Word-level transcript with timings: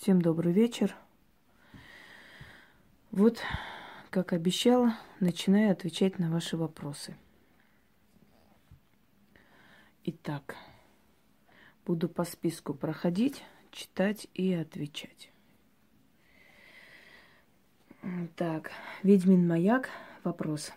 Всем 0.00 0.22
добрый 0.22 0.52
вечер. 0.52 0.94
Вот, 3.10 3.40
как 4.10 4.32
обещала, 4.32 4.94
начинаю 5.18 5.72
отвечать 5.72 6.20
на 6.20 6.30
ваши 6.30 6.56
вопросы. 6.56 7.16
Итак, 10.04 10.54
буду 11.84 12.08
по 12.08 12.22
списку 12.22 12.74
проходить, 12.74 13.42
читать 13.72 14.28
и 14.34 14.54
отвечать. 14.54 15.32
Так, 18.36 18.70
Ведьмин 19.02 19.48
маяк, 19.48 19.90
вопрос. 20.22 20.70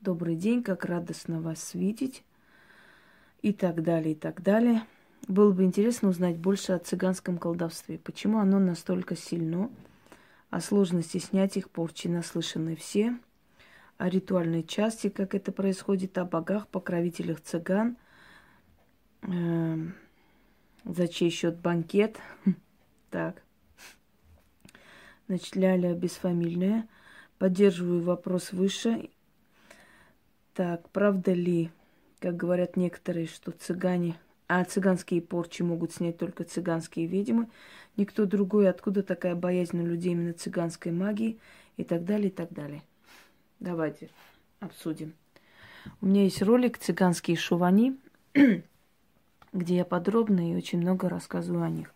Добрый 0.00 0.34
день, 0.34 0.62
как 0.62 0.86
радостно 0.86 1.42
вас 1.42 1.74
видеть. 1.74 2.24
И 3.42 3.52
так 3.52 3.82
далее, 3.82 4.12
и 4.12 4.16
так 4.16 4.42
далее. 4.42 4.86
Было 5.28 5.52
бы 5.52 5.64
интересно 5.64 6.08
узнать 6.08 6.38
больше 6.38 6.72
о 6.72 6.78
цыганском 6.78 7.36
колдовстве. 7.36 7.98
Почему 7.98 8.38
оно 8.38 8.58
настолько 8.58 9.14
сильно? 9.14 9.70
О 10.48 10.58
сложности 10.62 11.18
снятия 11.18 11.62
порчи 11.70 12.08
наслышаны 12.08 12.74
все. 12.76 13.18
О 13.98 14.08
ритуальной 14.08 14.62
части, 14.62 15.10
как 15.10 15.34
это 15.34 15.52
происходит, 15.52 16.16
о 16.16 16.24
богах, 16.24 16.66
покровителях 16.68 17.42
цыган. 17.42 17.98
Э, 19.20 19.76
за 20.84 21.08
чей 21.08 21.30
счет 21.30 21.60
банкет. 21.60 22.18
Так. 23.10 23.42
Значит, 25.28 25.56
Ляля 25.56 25.94
бесфамильная. 25.94 26.86
Поддерживаю 27.38 28.02
вопрос 28.02 28.52
выше. 28.52 29.08
Так, 30.52 30.90
правда 30.90 31.32
ли, 31.32 31.70
как 32.18 32.36
говорят 32.36 32.76
некоторые, 32.76 33.26
что 33.26 33.50
цыгане 33.52 34.18
а 34.48 34.64
цыганские 34.64 35.20
порчи 35.20 35.60
могут 35.62 35.92
снять 35.92 36.16
только 36.16 36.42
цыганские 36.42 37.06
ведьмы. 37.06 37.48
Никто 37.98 38.24
другой. 38.24 38.70
Откуда 38.70 39.02
такая 39.02 39.34
боязнь 39.34 39.78
у 39.78 39.86
людей 39.86 40.12
именно 40.12 40.32
цыганской 40.32 40.90
магии? 40.90 41.38
И 41.76 41.84
так 41.84 42.04
далее, 42.04 42.28
и 42.28 42.32
так 42.32 42.52
далее. 42.52 42.82
Давайте 43.60 44.08
обсудим. 44.58 45.12
У 46.00 46.06
меня 46.06 46.24
есть 46.24 46.42
ролик 46.42 46.78
«Цыганские 46.78 47.36
шувани», 47.36 47.96
где 49.52 49.76
я 49.76 49.84
подробно 49.84 50.50
и 50.50 50.56
очень 50.56 50.80
много 50.80 51.08
рассказываю 51.08 51.62
о 51.62 51.70
них. 51.70 51.94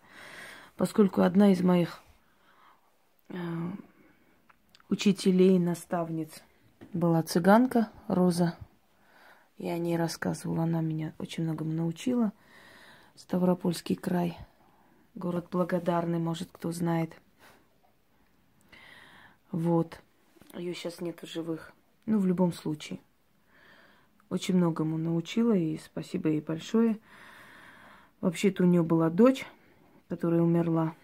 Поскольку 0.77 1.21
одна 1.21 1.51
из 1.51 1.61
моих 1.61 2.01
э, 3.29 3.35
учителей, 4.89 5.59
наставниц 5.59 6.31
была 6.93 7.23
цыганка 7.23 7.89
Роза, 8.07 8.55
я 9.57 9.73
о 9.73 9.77
ней 9.77 9.97
рассказывала, 9.97 10.63
она 10.63 10.81
меня 10.81 11.13
очень 11.17 11.43
многому 11.43 11.73
научила– 11.73 12.31
Ставропольский 13.15 13.95
край. 13.95 14.35
Город 15.13 15.47
благодарный, 15.51 16.17
может, 16.17 16.49
кто 16.51 16.71
знает. 16.71 17.15
Вот. 19.51 20.01
Ее 20.55 20.73
сейчас 20.73 20.99
нет 20.99 21.21
в 21.21 21.27
живых. 21.27 21.73
Ну, 22.07 22.17
в 22.17 22.25
любом 22.25 22.51
случае. 22.53 22.99
Очень 24.29 24.55
многому 24.55 24.97
научила, 24.97 25.55
и 25.55 25.77
спасибо 25.77 26.29
ей 26.29 26.41
большое. 26.41 26.97
Вообще-то 28.19 28.63
у 28.63 28.65
нее 28.65 28.81
была 28.81 29.11
дочь, 29.11 29.45
которая 30.09 30.41
умерла. 30.41 30.95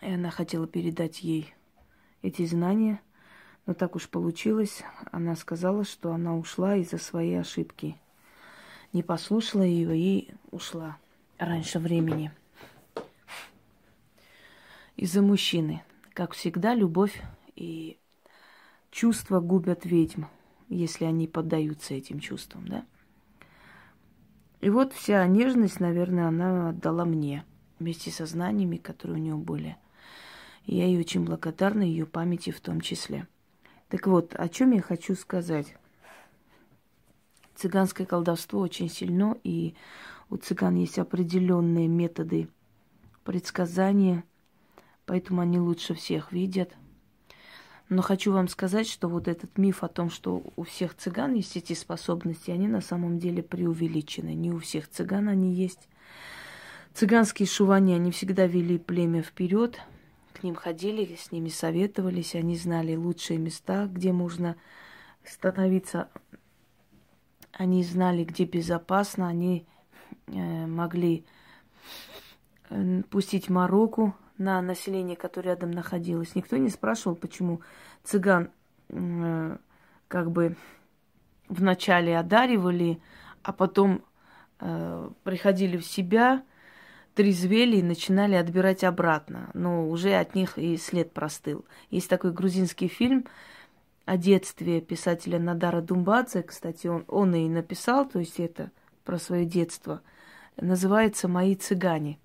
И 0.00 0.10
она 0.10 0.30
хотела 0.30 0.66
передать 0.66 1.22
ей 1.22 1.54
эти 2.22 2.44
знания. 2.44 3.00
Но 3.64 3.74
так 3.74 3.94
уж 3.94 4.08
получилось. 4.08 4.82
Она 5.12 5.36
сказала, 5.36 5.84
что 5.84 6.12
она 6.12 6.36
ушла 6.36 6.74
из-за 6.74 6.98
своей 6.98 7.38
ошибки 7.38 7.96
не 8.96 9.02
послушала 9.02 9.62
ее 9.62 9.96
и 9.96 10.30
ушла 10.50 10.96
раньше 11.36 11.78
времени. 11.78 12.32
Из-за 14.96 15.20
мужчины. 15.20 15.82
Как 16.14 16.32
всегда, 16.32 16.74
любовь 16.74 17.22
и 17.56 17.98
чувства 18.90 19.40
губят 19.40 19.84
ведьм, 19.84 20.24
если 20.70 21.04
они 21.04 21.28
поддаются 21.28 21.92
этим 21.92 22.20
чувствам, 22.20 22.66
да? 22.66 22.86
И 24.62 24.70
вот 24.70 24.94
вся 24.94 25.26
нежность, 25.26 25.78
наверное, 25.78 26.28
она 26.28 26.70
отдала 26.70 27.04
мне, 27.04 27.44
вместе 27.78 28.10
со 28.10 28.24
знаниями, 28.24 28.78
которые 28.78 29.18
у 29.18 29.22
нее 29.22 29.36
были. 29.36 29.76
Я 30.64 30.86
ей 30.86 30.98
очень 30.98 31.26
благодарна, 31.26 31.82
ее 31.82 32.06
памяти 32.06 32.48
в 32.48 32.62
том 32.62 32.80
числе. 32.80 33.28
Так 33.90 34.06
вот, 34.06 34.34
о 34.34 34.48
чем 34.48 34.70
я 34.70 34.80
хочу 34.80 35.14
сказать 35.14 35.76
цыганское 37.56 38.06
колдовство 38.06 38.60
очень 38.60 38.88
сильно, 38.88 39.36
и 39.42 39.74
у 40.30 40.36
цыган 40.36 40.76
есть 40.76 40.98
определенные 40.98 41.88
методы 41.88 42.48
предсказания, 43.24 44.24
поэтому 45.04 45.40
они 45.40 45.58
лучше 45.58 45.94
всех 45.94 46.32
видят. 46.32 46.74
Но 47.88 48.02
хочу 48.02 48.32
вам 48.32 48.48
сказать, 48.48 48.88
что 48.88 49.08
вот 49.08 49.28
этот 49.28 49.58
миф 49.58 49.84
о 49.84 49.88
том, 49.88 50.10
что 50.10 50.42
у 50.56 50.64
всех 50.64 50.94
цыган 50.96 51.34
есть 51.34 51.56
эти 51.56 51.72
способности, 51.72 52.50
они 52.50 52.66
на 52.66 52.80
самом 52.80 53.18
деле 53.18 53.42
преувеличены. 53.42 54.34
Не 54.34 54.50
у 54.50 54.58
всех 54.58 54.88
цыган 54.88 55.28
они 55.28 55.54
есть. 55.54 55.88
Цыганские 56.94 57.46
шувани, 57.46 57.92
они 57.92 58.10
всегда 58.10 58.46
вели 58.46 58.78
племя 58.78 59.22
вперед, 59.22 59.80
к 60.32 60.42
ним 60.42 60.54
ходили, 60.54 61.14
с 61.14 61.30
ними 61.30 61.48
советовались, 61.48 62.34
они 62.34 62.56
знали 62.56 62.96
лучшие 62.96 63.38
места, 63.38 63.86
где 63.86 64.12
можно 64.12 64.56
становиться 65.24 66.08
они 67.58 67.82
знали, 67.82 68.24
где 68.24 68.44
безопасно, 68.44 69.28
они 69.28 69.66
э, 70.26 70.66
могли 70.66 71.24
э, 72.68 73.02
пустить 73.10 73.48
мороку 73.48 74.14
на 74.38 74.60
население, 74.60 75.16
которое 75.16 75.50
рядом 75.50 75.70
находилось. 75.70 76.34
Никто 76.34 76.56
не 76.56 76.68
спрашивал, 76.68 77.16
почему 77.16 77.62
цыган 78.04 78.50
э, 78.90 79.56
как 80.08 80.30
бы 80.30 80.56
вначале 81.48 82.18
одаривали, 82.18 83.00
а 83.42 83.52
потом 83.52 84.02
э, 84.60 85.10
приходили 85.24 85.78
в 85.78 85.86
себя, 85.86 86.42
трезвели 87.14 87.78
и 87.78 87.82
начинали 87.82 88.34
отбирать 88.34 88.84
обратно. 88.84 89.50
Но 89.54 89.88
уже 89.88 90.14
от 90.14 90.34
них 90.34 90.58
и 90.58 90.76
след 90.76 91.12
простыл. 91.12 91.64
Есть 91.90 92.10
такой 92.10 92.32
грузинский 92.32 92.88
фильм 92.88 93.26
о 94.06 94.16
детстве 94.16 94.80
писателя 94.80 95.38
Надара 95.38 95.82
Думбадзе, 95.82 96.42
кстати, 96.44 96.86
он, 96.86 97.04
он 97.08 97.34
и 97.34 97.48
написал, 97.48 98.08
то 98.08 98.20
есть 98.20 98.38
это 98.38 98.70
про 99.04 99.18
свое 99.18 99.44
детство, 99.44 100.00
называется 100.56 101.28
«Мои 101.28 101.56
цыгане». 101.56 102.18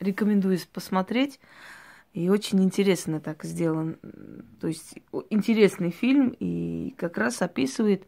Рекомендую 0.00 0.58
посмотреть. 0.72 1.38
И 2.14 2.28
очень 2.30 2.64
интересно 2.64 3.20
так 3.20 3.44
сделан. 3.44 3.98
То 4.60 4.66
есть 4.66 4.94
интересный 5.28 5.90
фильм 5.90 6.34
и 6.40 6.94
как 6.96 7.18
раз 7.18 7.42
описывает, 7.42 8.04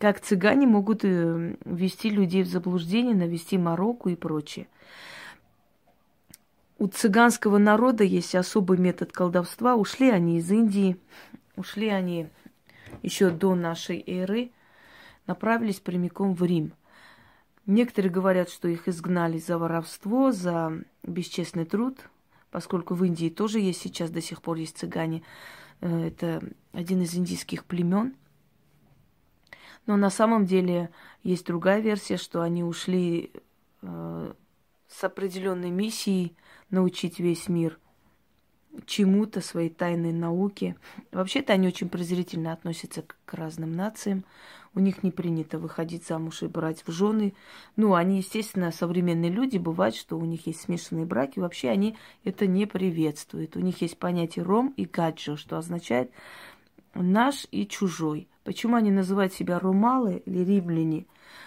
как 0.00 0.20
цыгане 0.20 0.66
могут 0.66 1.04
э, 1.04 1.56
ввести 1.64 2.10
людей 2.10 2.42
в 2.42 2.48
заблуждение, 2.48 3.14
навести 3.14 3.58
мороку 3.58 4.08
и 4.08 4.16
прочее. 4.16 4.66
У 6.78 6.88
цыганского 6.88 7.58
народа 7.58 8.04
есть 8.04 8.34
особый 8.34 8.78
метод 8.78 9.12
колдовства. 9.12 9.76
Ушли 9.76 10.10
они 10.10 10.38
из 10.38 10.50
Индии, 10.50 10.96
Ушли 11.56 11.88
они 11.88 12.28
еще 13.02 13.30
до 13.30 13.54
нашей 13.54 14.02
эры, 14.06 14.50
направились 15.26 15.80
прямиком 15.80 16.34
в 16.34 16.44
Рим. 16.44 16.72
Некоторые 17.64 18.12
говорят, 18.12 18.48
что 18.48 18.68
их 18.68 18.86
изгнали 18.86 19.38
за 19.38 19.58
воровство, 19.58 20.30
за 20.30 20.84
бесчестный 21.02 21.64
труд, 21.64 21.98
поскольку 22.50 22.94
в 22.94 23.04
Индии 23.04 23.28
тоже 23.28 23.58
есть 23.58 23.80
сейчас 23.80 24.10
до 24.10 24.20
сих 24.20 24.40
пор 24.40 24.58
есть 24.58 24.78
цыгане. 24.78 25.22
Э, 25.80 26.06
это 26.06 26.42
один 26.72 27.02
из 27.02 27.16
индийских 27.16 27.64
племен. 27.64 28.14
Но 29.86 29.96
на 29.96 30.10
самом 30.10 30.46
деле 30.46 30.90
есть 31.22 31.46
другая 31.46 31.80
версия, 31.80 32.18
что 32.18 32.42
они 32.42 32.62
ушли 32.62 33.32
э, 33.82 34.32
с 34.86 35.04
определенной 35.04 35.70
миссией 35.70 36.36
научить 36.70 37.18
весь 37.18 37.48
мир– 37.48 37.80
чему-то, 38.84 39.40
своей 39.40 39.70
тайной 39.70 40.12
науке. 40.12 40.76
Вообще-то 41.12 41.52
они 41.52 41.68
очень 41.68 41.88
презрительно 41.88 42.52
относятся 42.52 43.04
к 43.24 43.34
разным 43.34 43.72
нациям. 43.72 44.24
У 44.74 44.80
них 44.80 45.02
не 45.02 45.10
принято 45.10 45.58
выходить 45.58 46.06
замуж 46.06 46.42
и 46.42 46.48
брать 46.48 46.82
в 46.86 46.90
жены. 46.92 47.32
Ну, 47.76 47.94
они, 47.94 48.18
естественно, 48.18 48.70
современные 48.70 49.30
люди. 49.30 49.56
Бывает, 49.56 49.94
что 49.94 50.18
у 50.18 50.24
них 50.26 50.46
есть 50.46 50.60
смешанные 50.60 51.06
браки. 51.06 51.38
Вообще 51.38 51.70
они 51.70 51.96
это 52.24 52.46
не 52.46 52.66
приветствуют. 52.66 53.56
У 53.56 53.60
них 53.60 53.80
есть 53.80 53.96
понятие 53.98 54.44
ром 54.44 54.74
и 54.76 54.84
гаджо, 54.84 55.36
что 55.36 55.56
означает 55.56 56.10
наш 56.94 57.46
и 57.50 57.66
чужой. 57.66 58.28
Почему 58.44 58.76
они 58.76 58.90
называют 58.90 59.32
себя 59.32 59.58
ромалы 59.58 60.22
или 60.26 60.44
римляне? 60.44 61.06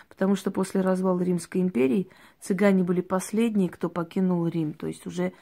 Потому 0.09 0.35
что 0.35 0.51
после 0.51 0.81
развала 0.81 1.21
Римской 1.21 1.61
империи 1.61 2.09
цыгане 2.41 2.83
были 2.83 3.01
последние, 3.01 3.69
кто 3.69 3.89
покинул 3.89 4.47
Рим. 4.47 4.73
То 4.73 4.87
есть 4.87 5.05
уже 5.05 5.33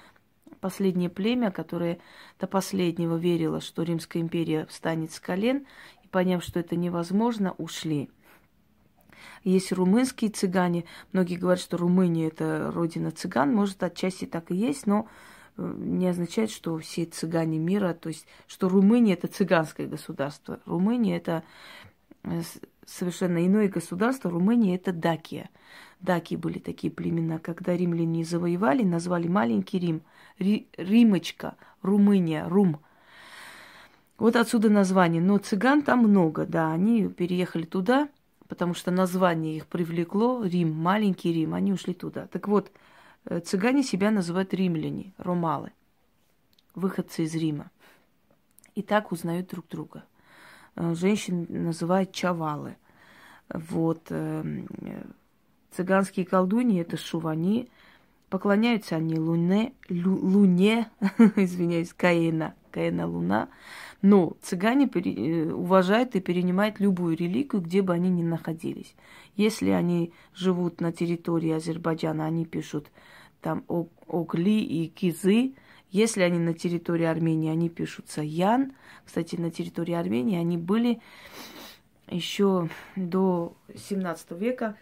последнее 0.60 1.10
племя, 1.10 1.52
которое 1.52 2.00
до 2.40 2.48
последнего 2.48 3.16
верило, 3.18 3.62
что 3.62 3.84
Римская 3.84 4.22
империя 4.22 4.66
встанет 4.68 5.12
с 5.12 5.20
колен, 5.20 5.66
и 6.04 6.08
поняв, 6.08 6.44
что 6.44 6.60
это 6.60 6.76
невозможно, 6.76 7.54
ушли. 7.58 8.10
Есть 9.44 9.72
румынские 9.72 10.30
цыгане. 10.32 10.86
Многие 11.12 11.38
говорят, 11.38 11.62
что 11.62 11.78
Румыния 11.78 12.28
это 12.28 12.72
родина 12.74 13.12
цыган. 13.12 13.54
Может, 13.54 13.82
отчасти 13.84 14.26
так 14.26 14.52
и 14.52 14.56
есть, 14.56 14.88
но 14.88 15.08
э, 15.58 15.74
не 15.78 16.08
означает, 16.08 16.52
что 16.52 16.78
все 16.80 17.06
цыгане 17.06 17.58
мира, 17.58 17.94
то 17.94 18.10
есть, 18.10 18.28
что 18.48 18.70
Румыния 18.70 19.14
это 19.14 19.28
цыганское 19.28 19.88
государство. 19.88 20.60
Румыния 20.66 21.18
это 21.18 21.44
совершенно 22.86 23.46
иное 23.46 23.68
государство. 23.68 24.32
Румыния 24.32 24.76
это 24.76 24.92
Дакия. 24.92 25.50
Даки 26.00 26.36
были 26.36 26.60
такие 26.60 26.92
племена. 26.92 27.40
Когда 27.40 27.76
римляне 27.76 28.24
завоевали, 28.24 28.84
назвали 28.84 29.28
маленький 29.28 29.80
Рим. 29.80 30.02
Ри, 30.40 30.68
Римочка, 30.78 31.56
Румыния, 31.82 32.48
Рум. 32.48 32.80
Вот 34.18 34.36
отсюда 34.36 34.70
название. 34.70 35.22
Но 35.22 35.38
цыган 35.38 35.82
там 35.82 36.00
много, 36.00 36.46
да. 36.46 36.72
Они 36.72 37.08
переехали 37.08 37.66
туда, 37.66 38.10
потому 38.48 38.74
что 38.74 38.92
название 38.92 39.58
их 39.58 39.68
привлекло. 39.68 40.44
Рим, 40.44 40.72
маленький 40.72 41.34
Рим. 41.34 41.54
Они 41.54 41.74
ушли 41.74 41.94
туда. 41.94 42.28
Так 42.28 42.48
вот, 42.48 42.72
э, 43.26 43.40
цыгане 43.40 43.84
себя 43.84 44.12
называют 44.12 44.54
римляне, 44.54 45.14
ромалы. 45.18 45.72
Выходцы 46.76 47.24
из 47.24 47.34
Рима. 47.36 47.72
И 48.76 48.84
так 48.84 49.12
узнают 49.12 49.48
друг 49.50 49.68
друга. 49.68 50.04
Э, 50.78 50.94
женщин 50.96 51.48
называют 51.50 52.12
чавалы. 52.12 52.78
Вот. 53.50 54.04
Эм, 54.10 54.68
Цыганские 55.72 56.26
колдуньи– 56.26 56.82
это 56.82 56.98
шувани. 56.98 57.70
Поклоняются 58.30 58.98
они 58.98 59.18
луне, 59.18 59.74
лу, 59.90 60.16
луне, 60.16 60.90
извиняюсь, 61.36 61.94
Каина, 61.94 62.56
Каина 62.72 63.08
луна. 63.08 63.50
Но 64.02 64.36
цыгане 64.42 64.88
пере, 64.88 65.14
э, 65.46 65.52
уважают 65.52 66.16
и 66.16 66.20
перенимают 66.20 66.80
любую 66.80 67.16
религию, 67.16 67.62
где 67.62 67.82
бы 67.82 67.94
они 67.94 68.10
ни 68.10 68.24
находились. 68.24 68.96
Если 69.36 69.70
они 69.70 70.14
живут 70.34 70.82
на 70.82 70.92
территории 70.92 71.52
Азербайджана, 71.52 72.26
они 72.26 72.46
пишут 72.46 72.92
там 73.42 73.64
Огли 74.08 74.62
и 74.62 74.88
Кизы. 74.90 75.54
Если 75.90 76.22
они 76.22 76.40
на 76.40 76.54
территории 76.54 77.06
Армении, 77.06 77.50
они 77.50 77.70
пишут 77.70 78.10
Саян. 78.10 78.74
Кстати, 79.06 79.36
на 79.36 79.52
территории 79.52 79.94
Армении 79.94 80.38
они 80.38 80.58
были 80.58 81.02
еще 82.10 82.70
до 82.96 83.56
17 83.76 84.32
века 84.32 84.78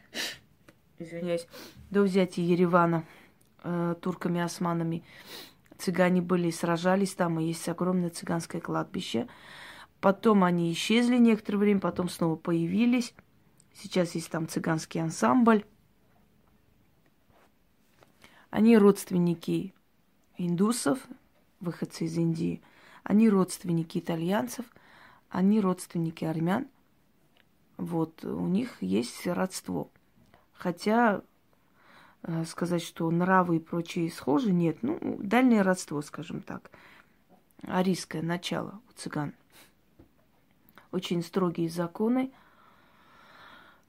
извиняюсь, 1.00 1.48
до 1.90 2.04
взятия 2.04 2.44
Еревана 2.44 3.06
э, 3.64 3.96
турками-османами. 4.02 5.04
Цыгане 5.78 6.22
были, 6.22 6.52
сражались 6.52 7.14
там, 7.16 7.40
и 7.40 7.46
есть 7.46 7.68
огромное 7.68 8.10
цыганское 8.10 8.62
кладбище. 8.62 9.28
Потом 10.00 10.44
они 10.44 10.72
исчезли 10.72 11.18
некоторое 11.18 11.58
время, 11.58 11.80
потом 11.80 12.10
снова 12.10 12.36
появились. 12.36 13.14
Сейчас 13.74 14.16
есть 14.16 14.30
там 14.30 14.48
цыганский 14.48 15.02
ансамбль. 15.02 15.66
Они 18.50 18.78
родственники 18.78 19.74
индусов, 20.38 21.00
выходцы 21.60 22.06
из 22.06 22.18
Индии. 22.18 22.62
Они 23.04 23.30
родственники 23.30 24.00
итальянцев, 24.00 24.66
они 25.30 25.60
родственники 25.60 26.26
армян. 26.26 26.68
Вот, 27.78 28.24
у 28.24 28.48
них 28.48 28.82
есть 28.82 29.28
родство. 29.28 29.90
Хотя 30.54 31.22
э, 32.24 32.46
сказать, 32.46 32.82
что 32.82 33.10
нравы 33.12 33.58
и 33.58 33.60
прочие 33.60 34.10
схожи, 34.10 34.52
нет. 34.52 34.78
Ну, 34.82 35.18
дальнее 35.20 35.62
родство, 35.62 36.02
скажем 36.02 36.42
так. 36.42 36.72
Арийское 37.64 38.22
начало 38.22 38.80
у 38.90 38.94
цыган. 38.94 39.34
Очень 40.92 41.22
строгие 41.22 41.70
законы. 41.70 42.32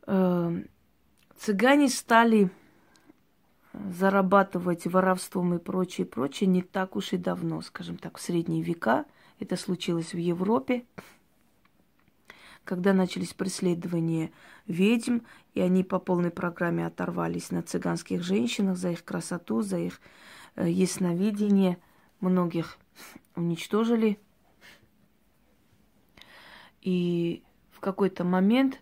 Э, 0.07 0.63
цыгане 1.37 1.89
стали 1.89 2.51
зарабатывать 3.91 4.87
воровством 4.87 5.55
и 5.55 5.59
прочее, 5.59 6.07
прочее 6.07 6.49
не 6.49 6.63
так 6.63 6.97
уж 6.97 7.13
и 7.13 7.17
давно, 7.17 7.61
скажем 7.63 7.97
так, 7.99 8.19
в 8.19 8.23
средние 8.23 8.63
века. 8.63 9.05
Это 9.39 9.57
случилось 9.57 10.15
в 10.15 10.19
Европе 10.19 10.85
когда 12.67 12.93
начались 12.93 13.33
преследования 13.33 14.33
ведьм, 14.67 15.21
и 15.55 15.61
они 15.61 15.85
по 15.85 15.99
полной 16.01 16.33
программе 16.33 16.85
оторвались 16.85 17.53
на 17.53 17.63
цыганских 17.63 18.23
женщинах 18.23 18.77
за 18.77 18.91
их 18.91 19.05
красоту, 19.05 19.63
за 19.63 19.79
их 19.79 20.01
э, 20.57 20.69
ясновидение. 20.69 21.79
Многих 22.21 22.77
уничтожили. 23.37 24.19
И 26.83 27.45
в 27.71 27.79
какой-то 27.79 28.25
момент 28.25 28.81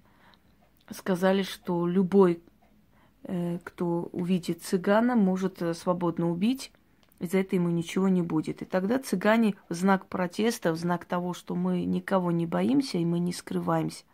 сказали, 0.91 1.43
что 1.43 1.87
любой, 1.87 2.43
кто 3.65 4.09
увидит 4.13 4.63
цыгана, 4.63 5.17
может 5.17 5.63
э, 5.63 5.75
свободно 5.75 6.31
убить 6.31 6.73
и 7.21 7.27
за 7.27 7.39
это 7.39 7.57
ему 7.57 7.71
ничего 7.71 8.09
не 8.09 8.23
будет. 8.23 8.61
И 8.61 8.65
тогда 8.65 8.99
цыгане 8.99 9.55
в 9.69 9.75
знак 9.75 10.07
протеста, 10.07 10.73
в 10.73 10.77
знак 10.77 11.05
того, 11.07 11.33
что 11.33 11.55
мы 11.55 11.85
никого 11.85 12.31
не 12.31 12.47
боимся 12.47 12.99
и 12.99 13.05
мы 13.05 13.19
не 13.19 13.33
скрываемся, 13.33 14.05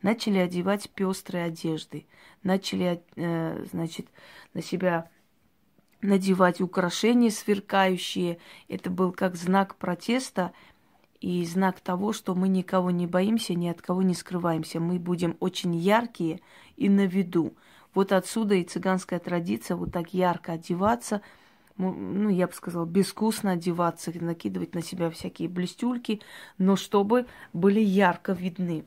начали 0.00 0.38
одевать 0.38 0.88
пестрые 0.90 1.44
одежды, 1.44 2.06
начали, 2.42 3.02
э, 3.16 3.64
значит, 3.70 4.06
на 4.54 4.62
себя 4.62 5.10
надевать 6.00 6.60
украшения 6.60 7.30
сверкающие. 7.30 8.38
Это 8.68 8.90
был 8.90 9.12
как 9.12 9.34
знак 9.36 9.76
протеста 9.76 10.52
и 11.20 11.44
знак 11.44 11.80
того, 11.80 12.12
что 12.12 12.34
мы 12.34 12.48
никого 12.48 12.90
не 12.90 13.06
боимся, 13.06 13.54
ни 13.54 13.68
от 13.68 13.82
кого 13.82 14.02
не 14.02 14.14
скрываемся. 14.14 14.80
Мы 14.80 14.98
будем 14.98 15.36
очень 15.40 15.74
яркие 15.74 16.40
и 16.76 16.88
на 16.88 17.06
виду. 17.06 17.54
Вот 17.96 18.12
отсюда 18.12 18.54
и 18.54 18.62
цыганская 18.62 19.18
традиция 19.18 19.76
вот 19.76 19.90
так 19.90 20.14
ярко 20.14 20.52
одеваться– 20.52 21.20
ну, 21.78 22.30
я 22.30 22.46
бы 22.46 22.54
сказала, 22.54 22.86
безвкусно 22.86 23.52
одеваться, 23.52 24.10
накидывать 24.14 24.74
на 24.74 24.82
себя 24.82 25.10
всякие 25.10 25.48
блестюльки, 25.48 26.22
но 26.58 26.76
чтобы 26.76 27.26
были 27.52 27.80
ярко 27.80 28.32
видны. 28.32 28.84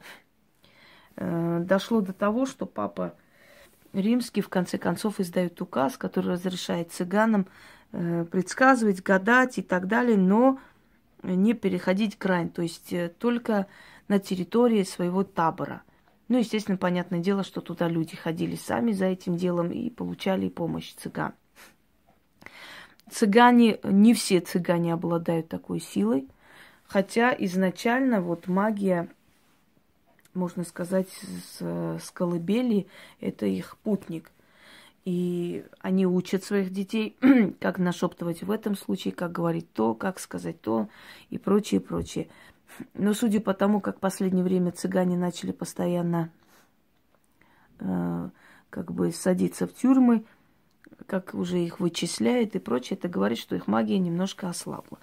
Э, 1.16 1.60
дошло 1.62 2.02
до 2.02 2.14
того, 2.14 2.46
что 2.46 2.66
папа 2.66 3.14
римский 3.94 4.42
в 4.42 4.50
конце 4.50 4.78
концов 4.78 5.20
издает 5.20 5.62
указ, 5.62 5.98
который 5.98 6.34
разрешает 6.34 6.92
цыганам 6.92 7.48
э, 7.92 8.26
предсказывать, 8.26 9.04
гадать 9.04 9.60
и 9.60 9.62
так 9.62 9.88
далее, 9.88 10.18
но 10.18 10.60
не 11.22 11.54
переходить 11.54 12.18
грань, 12.18 12.50
то 12.50 12.64
есть 12.64 12.92
э, 12.92 13.10
только 13.10 13.68
на 14.08 14.18
территории 14.18 14.84
своего 14.84 15.24
табора. 15.24 15.84
Ну, 16.30 16.38
естественно, 16.38 16.78
понятное 16.78 17.20
дело, 17.20 17.44
что 17.44 17.60
туда 17.60 17.88
люди 17.88 18.16
ходили 18.16 18.56
сами 18.56 18.92
за 18.92 19.08
этим 19.08 19.36
делом 19.36 19.72
и 19.72 19.90
получали 19.90 20.48
помощь 20.48 20.94
цыган. 20.94 21.34
Цыгане, 23.10 23.80
не 23.84 24.14
все 24.14 24.40
цыгане 24.40 24.94
обладают 24.94 25.50
такой 25.50 25.80
силой, 25.80 26.28
хотя 26.86 27.36
изначально 27.38 28.22
вот 28.22 28.48
магия, 28.48 29.10
можно 30.36 30.64
сказать, 30.64 31.10
с, 31.58 32.12
колыбели, 32.14 32.86
это 33.20 33.48
их 33.48 33.78
путник. 33.78 34.32
И 35.06 35.66
они 35.80 36.06
учат 36.06 36.44
своих 36.44 36.72
детей, 36.72 37.18
как 37.60 37.80
нашептывать 37.80 38.44
в 38.44 38.52
этом 38.52 38.76
случае, 38.76 39.14
как 39.14 39.32
говорить 39.32 39.74
то, 39.74 39.96
как 39.96 40.20
сказать 40.20 40.62
то 40.62 40.90
и 41.32 41.40
прочее, 41.40 41.82
прочее. 41.82 42.28
Но 42.94 43.14
судя 43.14 43.42
по 43.42 43.54
тому, 43.54 43.82
как 43.82 43.98
в 43.98 44.00
последнее 44.00 44.44
время 44.44 44.72
цыгане 44.72 45.18
начали 45.18 45.52
постоянно 45.52 46.30
э, 47.80 48.30
как 48.70 48.92
бы 48.92 49.12
садиться 49.12 49.68
в 49.68 49.74
тюрьмы, 49.74 50.26
как 51.06 51.34
уже 51.34 51.60
их 51.60 51.80
вычисляют 51.80 52.56
и 52.56 52.60
прочее, 52.60 52.98
это 52.98 53.08
говорит, 53.08 53.38
что 53.40 53.56
их 53.56 53.68
магия 53.68 54.00
немножко 54.00 54.50
ослабла. 54.50 55.00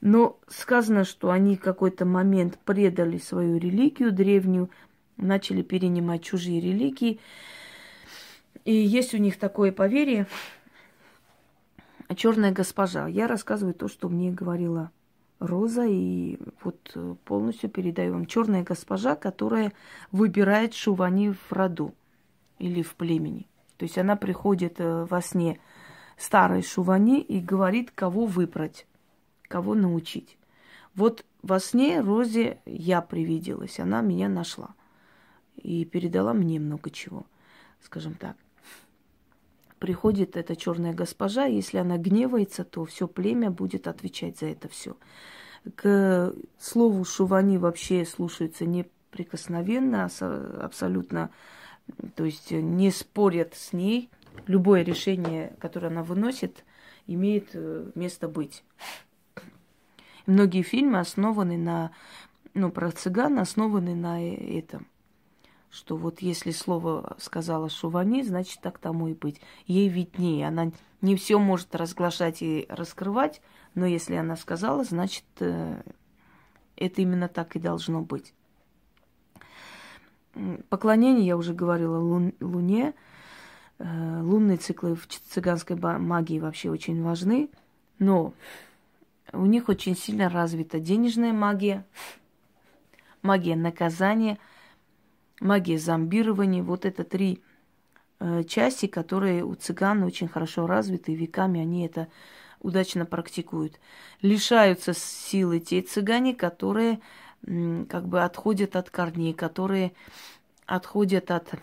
Но 0.00 0.38
сказано, 0.46 1.04
что 1.04 1.30
они 1.30 1.56
в 1.56 1.60
какой-то 1.60 2.04
момент 2.04 2.58
предали 2.64 3.18
свою 3.18 3.58
религию 3.58 4.12
древнюю, 4.12 4.70
начали 5.16 5.62
перенимать 5.62 6.22
чужие 6.22 6.60
религии. 6.60 7.18
И 8.64 8.72
есть 8.74 9.14
у 9.14 9.18
них 9.18 9.38
такое 9.38 9.72
поверье, 9.72 10.26
черная 12.14 12.52
госпожа. 12.52 13.06
Я 13.06 13.26
рассказываю 13.26 13.74
то, 13.74 13.88
что 13.88 14.08
мне 14.08 14.30
говорила 14.30 14.90
Роза, 15.38 15.84
и 15.86 16.38
вот 16.62 16.96
полностью 17.24 17.70
передаю 17.70 18.14
вам. 18.14 18.26
Черная 18.26 18.64
госпожа, 18.64 19.14
которая 19.16 19.72
выбирает 20.10 20.74
шувани 20.74 21.32
в 21.32 21.52
роду 21.52 21.94
или 22.58 22.82
в 22.82 22.94
племени. 22.94 23.46
То 23.76 23.84
есть 23.84 23.96
она 23.96 24.16
приходит 24.16 24.80
э, 24.80 25.04
во 25.04 25.22
сне 25.22 25.60
старой 26.16 26.62
Шувани 26.62 27.20
и 27.20 27.40
говорит, 27.40 27.92
кого 27.94 28.26
выбрать, 28.26 28.86
кого 29.46 29.74
научить. 29.74 30.36
Вот 30.94 31.24
во 31.42 31.60
сне 31.60 32.00
Розе 32.00 32.58
я 32.66 33.00
привиделась, 33.00 33.78
она 33.78 34.00
меня 34.00 34.28
нашла 34.28 34.74
и 35.54 35.84
передала 35.84 36.34
мне 36.34 36.58
много 36.58 36.90
чего, 36.90 37.24
скажем 37.80 38.14
так. 38.14 38.36
Приходит 39.78 40.36
эта 40.36 40.56
черная 40.56 40.92
госпожа, 40.92 41.44
если 41.44 41.78
она 41.78 41.98
гневается, 41.98 42.64
то 42.64 42.84
все 42.84 43.06
племя 43.06 43.50
будет 43.50 43.86
отвечать 43.86 44.38
за 44.38 44.46
это 44.46 44.68
все. 44.68 44.96
К 45.76 46.32
слову 46.58 47.04
Шувани 47.04 47.58
вообще 47.58 48.04
слушаются 48.04 48.64
неприкосновенно, 48.64 50.08
абсолютно 50.60 51.30
то 52.16 52.24
есть 52.24 52.50
не 52.50 52.90
спорят 52.90 53.54
с 53.54 53.72
ней. 53.72 54.10
Любое 54.46 54.82
решение, 54.82 55.56
которое 55.58 55.88
она 55.88 56.02
выносит, 56.02 56.64
имеет 57.06 57.50
э, 57.54 57.90
место 57.94 58.28
быть. 58.28 58.62
Многие 60.26 60.62
фильмы 60.62 61.00
основаны 61.00 61.56
на, 61.56 61.90
ну, 62.54 62.70
про 62.70 62.90
цыган 62.92 63.38
основаны 63.38 63.94
на 63.94 64.22
э, 64.22 64.58
этом– 64.58 64.86
что 65.70 65.96
вот 65.96 66.20
если 66.20 66.50
слово 66.50 67.16
сказала 67.18 67.68
Шувани, 67.68 68.22
значит 68.22 68.60
так 68.60 68.78
тому 68.78 69.08
и 69.08 69.14
быть. 69.14 69.40
Ей 69.66 69.88
виднее, 69.88 70.48
она 70.48 70.70
не 71.00 71.16
все 71.16 71.38
может 71.38 71.74
разглашать 71.74 72.42
и 72.42 72.66
раскрывать, 72.68 73.42
но 73.74 73.86
если 73.86 74.14
она 74.14 74.36
сказала, 74.36 74.84
значит 74.84 75.24
э, 75.40 75.82
это 76.76 77.02
именно 77.02 77.28
так 77.28 77.54
и 77.56 77.60
должно 77.60 78.00
быть. 78.00 78.32
Поклонение, 80.68 81.26
я 81.26 81.36
уже 81.36 81.52
говорила, 81.52 81.98
лун, 81.98 82.32
Луне. 82.40 82.94
Э, 83.78 84.20
лунные 84.22 84.56
циклы 84.56 84.94
в 84.94 85.06
цыганской 85.06 85.76
магии 85.76 86.40
вообще 86.40 86.70
очень 86.70 87.02
важны, 87.02 87.50
но 87.98 88.32
у 89.32 89.44
них 89.44 89.68
очень 89.68 89.96
сильно 89.96 90.30
развита 90.30 90.80
денежная 90.80 91.34
магия, 91.34 91.84
магия 93.20 93.54
наказания– 93.54 94.38
магия 95.40 95.78
зомбирования. 95.78 96.62
Вот 96.62 96.84
это 96.84 97.04
три 97.04 97.42
э, 98.20 98.44
части, 98.44 98.86
которые 98.86 99.44
у 99.44 99.54
цыган 99.54 100.02
очень 100.02 100.28
хорошо 100.28 100.66
развиты, 100.66 101.12
и 101.12 101.16
веками 101.16 101.60
они 101.60 101.86
это 101.86 102.08
удачно 102.60 103.06
практикуют. 103.06 103.78
Лишаются 104.22 104.92
силы 104.94 105.60
те 105.60 105.82
цыгане, 105.82 106.34
которые 106.34 107.00
как 107.88 108.08
бы 108.08 108.24
отходят 108.24 108.74
от 108.74 108.90
корней, 108.90 109.32
которые 109.32 109.92
отходят 110.66 111.30
от 111.30 111.54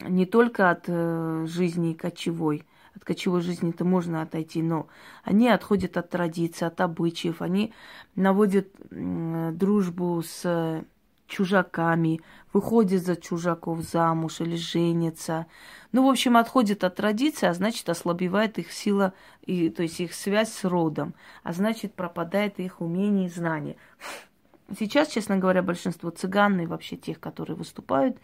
не 0.00 0.26
только 0.26 0.70
от 0.70 0.84
э, 0.88 1.46
жизни 1.48 1.94
кочевой, 1.94 2.64
от 2.94 3.04
кочевой 3.04 3.40
жизни 3.40 3.70
это 3.70 3.84
можно 3.84 4.22
отойти, 4.22 4.62
но 4.62 4.88
они 5.22 5.48
отходят 5.48 5.96
от 5.96 6.10
традиций, 6.10 6.66
от 6.66 6.80
обычаев, 6.80 7.40
они 7.40 7.72
наводят 8.14 8.68
дружбу 8.90 10.22
с 10.22 10.84
чужаками, 11.26 12.20
выходит 12.52 13.04
за 13.04 13.16
чужаков 13.16 13.80
замуж 13.80 14.40
или 14.40 14.56
женится. 14.56 15.46
Ну, 15.92 16.06
в 16.06 16.10
общем, 16.10 16.36
отходит 16.36 16.84
от 16.84 16.96
традиции, 16.96 17.46
а 17.46 17.54
значит, 17.54 17.88
ослабевает 17.88 18.58
их 18.58 18.72
сила, 18.72 19.12
и, 19.44 19.70
то 19.70 19.82
есть 19.82 20.00
их 20.00 20.14
связь 20.14 20.52
с 20.52 20.64
родом, 20.64 21.14
а 21.42 21.52
значит, 21.52 21.94
пропадает 21.94 22.58
их 22.58 22.80
умение 22.80 23.26
и 23.26 23.30
знание. 23.30 23.76
Сейчас, 24.78 25.08
честно 25.08 25.36
говоря, 25.36 25.62
большинство 25.62 26.10
цыган 26.10 26.60
и 26.60 26.66
вообще 26.66 26.96
тех, 26.96 27.20
которые 27.20 27.56
выступают, 27.56 28.18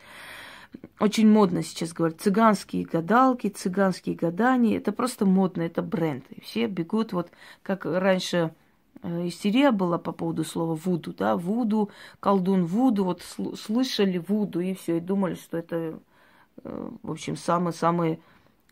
очень 0.99 1.29
модно 1.29 1.63
сейчас 1.63 1.93
говорить 1.93 2.21
цыганские 2.21 2.85
гадалки, 2.85 3.49
цыганские 3.49 4.17
гадания. 4.17 4.79
Это 4.79 4.91
просто 4.93 5.27
модно, 5.27 5.63
это 5.63 5.83
бренд. 5.83 6.25
И 6.31 6.41
все 6.41 6.67
бегут, 6.67 7.13
вот 7.13 7.31
как 7.63 7.85
раньше 7.85 8.55
истерия 9.03 9.73
была 9.73 9.99
по 9.99 10.13
поводу 10.13 10.45
слова 10.45 10.75
вуду, 10.75 11.13
да, 11.13 11.37
вуду, 11.37 11.91
колдун 12.21 12.65
вуду, 12.65 13.05
вот 13.05 13.23
слышали 13.23 14.19
вуду 14.19 14.61
и 14.61 14.75
все, 14.75 14.99
и 14.99 15.01
думали, 15.01 15.35
что 15.35 15.59
это, 15.59 15.99
э, 16.65 16.91
в 17.03 17.11
общем, 17.11 17.37
самая-самая 17.37 18.19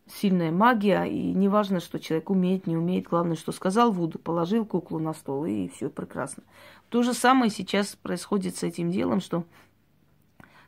сильная 0.07 0.51
магия, 0.51 1.05
и 1.05 1.33
не 1.33 1.49
важно, 1.49 1.81
что 1.81 1.99
человек 1.99 2.31
умеет, 2.31 2.67
не 2.67 2.77
умеет, 2.77 3.09
главное, 3.09 3.37
что 3.37 3.53
сказал 3.53 3.93
вуду, 3.93 4.19
положил 4.19 4.65
куклу 4.65 4.99
на 4.99 5.15
стол, 5.15 5.45
и 5.45 5.69
все 5.69 5.89
прекрасно. 5.89 6.43
То 6.89 7.03
же 7.03 7.15
самое 7.15 7.51
сейчас 7.51 7.97
происходит 7.97 8.57
с 8.57 8.63
этим 8.63 8.91
делом, 8.91 9.21
что 9.21 9.45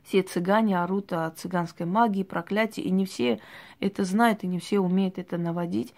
все 0.03 0.21
цыгане 0.21 0.81
орут 0.81 1.13
о 1.13 1.29
цыганской 1.31 1.85
магии, 1.85 2.23
проклятии, 2.23 2.81
и 2.81 2.91
не 2.91 3.05
все 3.05 3.39
это 3.79 4.03
знают, 4.03 4.43
и 4.43 4.47
не 4.47 4.59
все 4.59 4.79
умеют 4.79 5.17
это 5.17 5.37
наводить. 5.37 5.93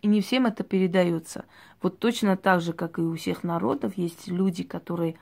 И 0.00 0.06
не 0.06 0.20
всем 0.20 0.46
это 0.46 0.62
передается. 0.62 1.44
Вот 1.82 1.98
точно 1.98 2.36
так 2.36 2.60
же, 2.60 2.72
как 2.72 2.98
и 2.98 3.02
у 3.02 3.16
всех 3.16 3.42
народов, 3.42 3.96
есть 3.96 4.28
люди, 4.28 4.62
которые 4.62 5.16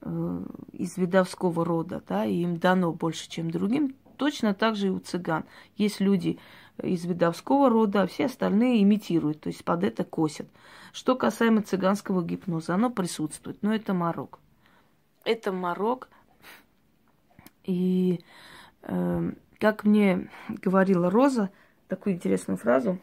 э, 0.00 0.42
из 0.72 0.96
видовского 0.96 1.64
рода, 1.64 2.02
да, 2.08 2.24
и 2.24 2.42
им 2.42 2.58
дано 2.58 2.92
больше, 2.92 3.28
чем 3.28 3.50
другим. 3.50 3.96
Точно 4.16 4.54
так 4.54 4.76
же 4.76 4.88
и 4.88 4.90
у 4.90 5.00
цыган. 5.00 5.44
Есть 5.76 6.00
люди 6.00 6.38
из 6.80 7.04
видовского 7.04 7.68
рода, 7.68 8.02
а 8.02 8.06
все 8.06 8.26
остальные 8.26 8.82
имитируют, 8.82 9.40
то 9.40 9.48
есть 9.48 9.64
под 9.64 9.84
это 9.84 10.04
косят. 10.04 10.48
Что 10.92 11.16
касаемо 11.16 11.62
цыганского 11.62 12.22
гипноза, 12.22 12.74
оно 12.74 12.90
присутствует, 12.90 13.62
но 13.62 13.74
это 13.74 13.94
морок. 13.94 14.38
Это 15.24 15.52
морок. 15.52 16.08
И 17.64 18.20
э, 18.82 19.32
как 19.58 19.84
мне 19.84 20.30
говорила 20.48 21.10
Роза, 21.10 21.50
такую 21.88 22.16
интересную 22.16 22.56
фразу, 22.56 22.98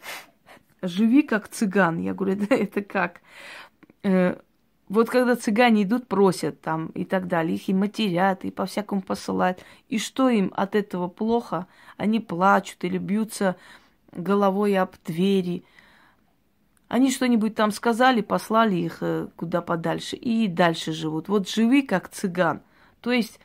живи 0.81 1.23
как 1.23 1.47
цыган. 1.47 1.99
Я 1.99 2.13
говорю, 2.13 2.35
да 2.49 2.55
это 2.55 2.81
как? 2.81 3.21
Э, 4.03 4.37
вот 4.87 5.09
когда 5.09 5.35
цыгане 5.35 5.83
идут, 5.83 6.07
просят 6.07 6.61
там 6.61 6.87
и 6.87 7.05
так 7.05 7.27
далее, 7.27 7.55
их 7.55 7.69
и 7.69 7.73
матерят, 7.73 8.43
и 8.43 8.51
по-всякому 8.51 9.01
посылают. 9.01 9.63
И 9.87 9.99
что 9.99 10.29
им 10.29 10.51
от 10.55 10.75
этого 10.75 11.07
плохо? 11.07 11.67
Они 11.97 12.19
плачут 12.19 12.83
или 12.83 12.97
бьются 12.97 13.55
головой 14.11 14.75
об 14.77 14.95
двери. 15.05 15.63
Они 16.87 17.11
что-нибудь 17.11 17.53
там 17.53 17.71
сказали, 17.71 18.21
послали 18.21 18.75
их 18.77 18.97
э, 19.01 19.27
куда 19.35 19.61
подальше 19.61 20.15
и 20.15 20.47
дальше 20.47 20.91
живут. 20.91 21.27
Вот 21.29 21.47
живи 21.47 21.83
как 21.83 22.09
цыган. 22.09 22.61
То 23.01 23.11
есть 23.11 23.39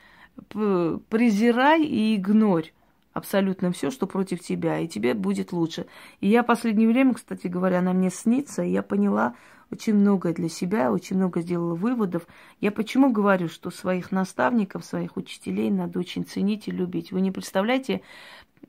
презирай 1.11 1.85
и 1.85 2.17
игнорь 2.17 2.73
абсолютно 3.15 3.73
все, 3.73 3.91
что 3.91 4.07
против 4.07 4.41
тебя, 4.41 4.79
и 4.81 4.89
тебе 4.89 5.15
будет 5.15 5.53
лучше. 5.53 5.87
И 6.21 6.29
я 6.29 6.43
в 6.43 6.47
последнее 6.47 6.89
время, 6.89 7.15
кстати 7.15 7.47
говоря, 7.47 7.79
она 7.79 7.95
мне 7.95 8.11
снится, 8.11 8.63
и 8.63 8.71
я 8.71 8.83
поняла 8.83 9.35
очень 9.71 9.95
многое 9.95 10.35
для 10.35 10.49
себя, 10.49 10.93
очень 10.93 11.17
много 11.17 11.41
сделала 11.41 11.75
выводов. 11.75 12.27
Я 12.61 12.71
почему 12.71 13.11
говорю, 13.11 13.49
что 13.49 13.71
своих 13.71 14.13
наставников, 14.13 14.85
своих 14.85 15.17
учителей 15.17 15.71
надо 15.71 15.99
очень 15.99 16.27
ценить 16.27 16.69
и 16.69 16.73
любить. 16.73 17.13
Вы 17.13 17.23
не 17.23 17.31
представляете, 17.31 18.03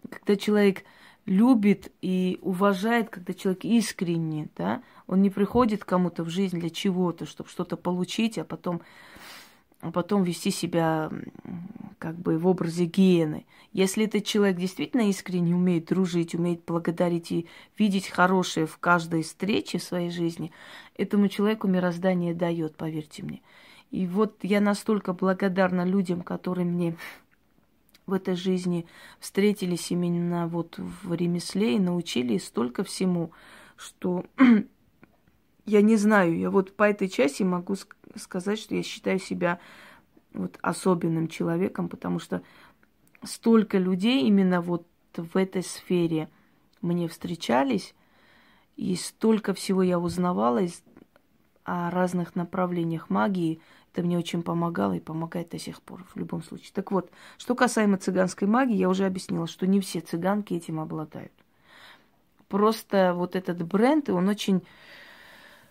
когда 0.09 0.35
человек 0.35 0.83
любит 1.25 1.91
и 2.01 2.37
уважает, 2.41 3.09
когда 3.09 3.33
человек 3.33 3.65
искренне, 3.65 4.49
да, 4.55 4.83
он 5.07 5.21
не 5.21 5.31
приходит 5.31 5.83
кому-то 5.83 6.23
в 6.23 6.29
жизнь 6.29 6.59
для 6.59 6.69
чего-то, 6.69 7.25
чтобы 7.25 7.49
что-то 7.49 7.77
получить, 7.77 8.37
а 8.37 8.43
потом 8.43 8.81
а 9.85 9.91
потом 9.91 10.23
вести 10.23 10.49
себя 10.49 11.11
как 11.99 12.17
бы 12.17 12.39
в 12.39 12.47
образе 12.47 12.85
гиены. 12.85 13.45
Если 13.71 14.05
этот 14.05 14.25
человек 14.25 14.57
действительно 14.57 15.07
искренне 15.09 15.55
умеет 15.55 15.85
дружить, 15.85 16.33
умеет 16.33 16.61
благодарить 16.65 17.31
и 17.31 17.47
видеть 17.77 18.07
хорошее 18.07 18.65
в 18.65 18.79
каждой 18.79 19.21
встрече 19.21 19.77
в 19.77 19.83
своей 19.83 20.09
жизни, 20.09 20.51
этому 20.97 21.27
человеку 21.27 21.67
мироздание 21.67 22.33
дает, 22.33 22.75
поверьте 22.75 23.21
мне. 23.21 23.41
И 23.91 24.07
вот 24.07 24.37
я 24.41 24.59
настолько 24.59 25.13
благодарна 25.13 25.85
людям, 25.85 26.21
которые 26.21 26.65
мне 26.65 26.97
в 28.07 28.13
этой 28.13 28.35
жизни 28.35 28.87
встретились 29.19 29.91
именно 29.91 30.47
вот 30.47 30.79
в 30.79 31.13
ремесле 31.13 31.75
и 31.75 31.79
научили 31.79 32.39
столько 32.39 32.83
всему, 32.83 33.29
что 33.77 34.25
я 35.65 35.81
не 35.81 35.97
знаю, 35.97 36.37
я 36.37 36.49
вот 36.49 36.75
по 36.75 36.83
этой 36.83 37.09
части 37.09 37.43
могу 37.43 37.75
сказать, 38.15 38.59
что 38.59 38.75
я 38.75 38.83
считаю 38.83 39.19
себя 39.19 39.59
вот 40.33 40.57
особенным 40.61 41.27
человеком, 41.27 41.89
потому 41.89 42.19
что 42.19 42.41
столько 43.23 43.77
людей 43.77 44.25
именно 44.25 44.61
вот 44.61 44.85
в 45.15 45.37
этой 45.37 45.63
сфере 45.63 46.29
мне 46.81 47.07
встречались, 47.07 47.95
и 48.75 48.95
столько 48.95 49.53
всего 49.53 49.81
я 49.81 49.99
узнавала 49.99 50.61
из, 50.61 50.83
о 51.63 51.89
разных 51.89 52.35
направлениях 52.35 53.09
магии. 53.09 53.61
Это 53.91 54.03
мне 54.03 54.17
очень 54.17 54.43
помогало 54.43 54.93
и 54.93 54.99
помогает 54.99 55.49
до 55.49 55.57
сих 55.57 55.81
пор 55.81 56.03
в 56.13 56.17
любом 56.17 56.43
случае. 56.43 56.71
Так 56.73 56.91
вот, 56.91 57.09
что 57.37 57.55
касаемо 57.55 57.97
цыганской 57.97 58.47
магии, 58.47 58.75
я 58.75 58.89
уже 58.89 59.05
объяснила, 59.05 59.47
что 59.47 59.65
не 59.65 59.79
все 59.79 60.01
цыганки 60.01 60.53
этим 60.53 60.79
обладают. 60.81 61.31
Просто 62.49 63.13
вот 63.15 63.35
этот 63.35 63.65
бренд, 63.65 64.09
он 64.09 64.27
очень 64.27 64.61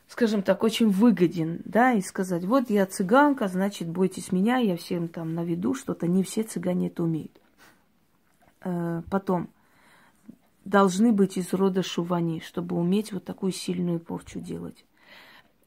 скажем 0.08 0.42
так, 0.42 0.62
очень 0.62 0.90
выгоден, 0.90 1.60
да, 1.64 1.92
и 1.92 2.00
сказать, 2.00 2.44
вот 2.44 2.70
я 2.70 2.86
цыганка, 2.86 3.48
значит, 3.48 3.88
бойтесь 3.88 4.32
меня, 4.32 4.58
я 4.58 4.76
всем 4.76 5.08
там 5.08 5.34
наведу 5.34 5.74
что-то. 5.74 6.06
Не 6.06 6.22
все 6.22 6.42
цыгане 6.42 6.88
это 6.88 7.02
умеют. 7.02 7.40
Э, 8.62 9.02
потом, 9.10 9.48
должны 10.64 11.12
быть 11.12 11.36
из 11.36 11.52
рода 11.52 11.82
шувани, 11.82 12.40
чтобы 12.40 12.76
уметь 12.76 13.12
вот 13.12 13.24
такую 13.24 13.52
сильную 13.52 14.00
порчу 14.00 14.40
делать. 14.40 14.84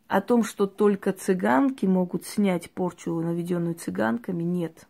О 0.08 0.22
том, 0.22 0.44
что 0.44 0.68
только 0.68 1.12
цыганки 1.12 1.86
могут 1.86 2.26
снять 2.26 2.72
порчу, 2.72 3.20
наведенную 3.20 3.76
цыганками, 3.76 4.44
нет. 4.44 4.88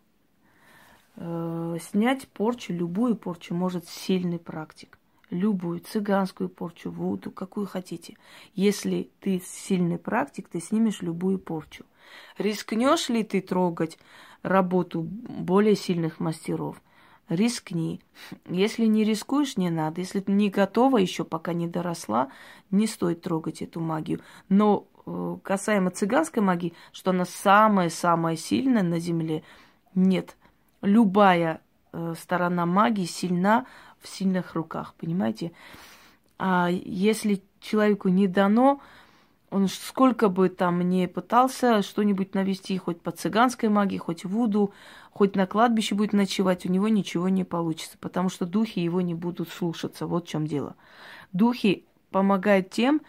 Э, 1.16 1.76
снять 1.80 2.28
порчу, 2.28 2.72
любую 2.72 3.16
порчу 3.16 3.54
может 3.54 3.88
сильный 3.88 4.38
практик 4.38 4.97
любую 5.30 5.80
цыганскую 5.80 6.48
порчу, 6.48 6.90
вуду, 6.90 7.30
какую 7.30 7.66
хотите. 7.66 8.16
Если 8.54 9.10
ты 9.20 9.42
сильный 9.44 9.98
практик, 9.98 10.48
ты 10.48 10.60
снимешь 10.60 11.02
любую 11.02 11.38
порчу. 11.38 11.84
Рискнешь 12.38 13.08
ли 13.08 13.22
ты 13.22 13.40
трогать 13.40 13.98
работу 14.42 15.02
более 15.02 15.76
сильных 15.76 16.20
мастеров? 16.20 16.80
рискни. 17.28 18.00
Если 18.48 18.86
не 18.86 19.04
рискуешь, 19.04 19.56
не 19.56 19.70
надо. 19.70 20.00
Если 20.00 20.20
ты 20.20 20.32
не 20.32 20.50
готова 20.50 20.98
еще, 20.98 21.24
пока 21.24 21.52
не 21.52 21.66
доросла, 21.66 22.30
не 22.70 22.86
стоит 22.86 23.22
трогать 23.22 23.62
эту 23.62 23.80
магию. 23.80 24.20
Но 24.48 24.86
э, 25.06 25.36
касаемо 25.42 25.90
цыганской 25.90 26.42
магии, 26.42 26.74
что 26.92 27.10
она 27.10 27.24
самая-самая 27.24 28.36
сильная 28.36 28.82
на 28.82 28.98
Земле, 28.98 29.42
нет. 29.94 30.36
Любая 30.80 31.60
э, 31.92 32.14
сторона 32.18 32.66
магии 32.66 33.04
сильна 33.04 33.66
в 34.00 34.08
сильных 34.08 34.54
руках, 34.54 34.94
понимаете? 34.98 35.52
А 36.38 36.68
если 36.70 37.42
человеку 37.60 38.08
не 38.08 38.28
дано, 38.28 38.80
он 39.50 39.68
сколько 39.68 40.28
бы 40.28 40.48
там 40.48 40.80
не 40.88 41.08
пытался 41.08 41.82
что-нибудь 41.82 42.34
навести, 42.34 42.76
хоть 42.78 43.00
по 43.00 43.10
цыганской 43.10 43.68
магии, 43.68 43.96
хоть 43.96 44.24
вуду, 44.24 44.72
хоть 45.10 45.36
на 45.36 45.46
кладбище 45.46 45.94
будет 45.94 46.12
ночевать, 46.12 46.66
у 46.66 46.70
него 46.70 46.88
ничего 46.88 47.28
не 47.28 47.44
получится, 47.44 47.96
потому 47.98 48.28
что 48.28 48.46
духи 48.46 48.78
его 48.78 49.00
не 49.00 49.14
будут 49.14 49.48
слушаться. 49.48 50.06
Вот 50.06 50.26
в 50.26 50.28
чем 50.28 50.46
дело. 50.46 50.76
Духи 51.32 51.86
помогают 52.10 52.70
тем, 52.70 53.00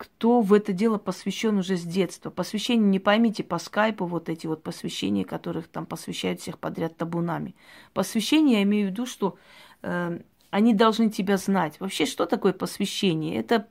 кто 0.00 0.40
в 0.40 0.54
это 0.54 0.72
дело 0.72 0.96
посвящен 0.96 1.58
уже 1.58 1.76
с 1.76 1.82
детства. 1.82 2.30
Посвящение, 2.30 2.88
не 2.88 2.98
поймите, 2.98 3.44
по 3.44 3.58
скайпу 3.58 4.06
вот 4.06 4.30
эти 4.30 4.46
вот 4.46 4.62
посвящения, 4.62 5.24
которых 5.24 5.68
там 5.68 5.84
посвящают 5.84 6.40
всех 6.40 6.58
подряд 6.58 6.96
табунами. 6.96 7.54
Посвящение 7.92 8.60
я 8.60 8.62
имею 8.62 8.88
в 8.88 8.90
виду, 8.92 9.04
что 9.04 9.36
э, 9.82 10.18
они 10.48 10.72
должны 10.72 11.10
тебя 11.10 11.36
знать. 11.36 11.78
Вообще, 11.80 12.06
что 12.06 12.24
такое 12.24 12.54
посвящение? 12.54 13.36
Это 13.36 13.68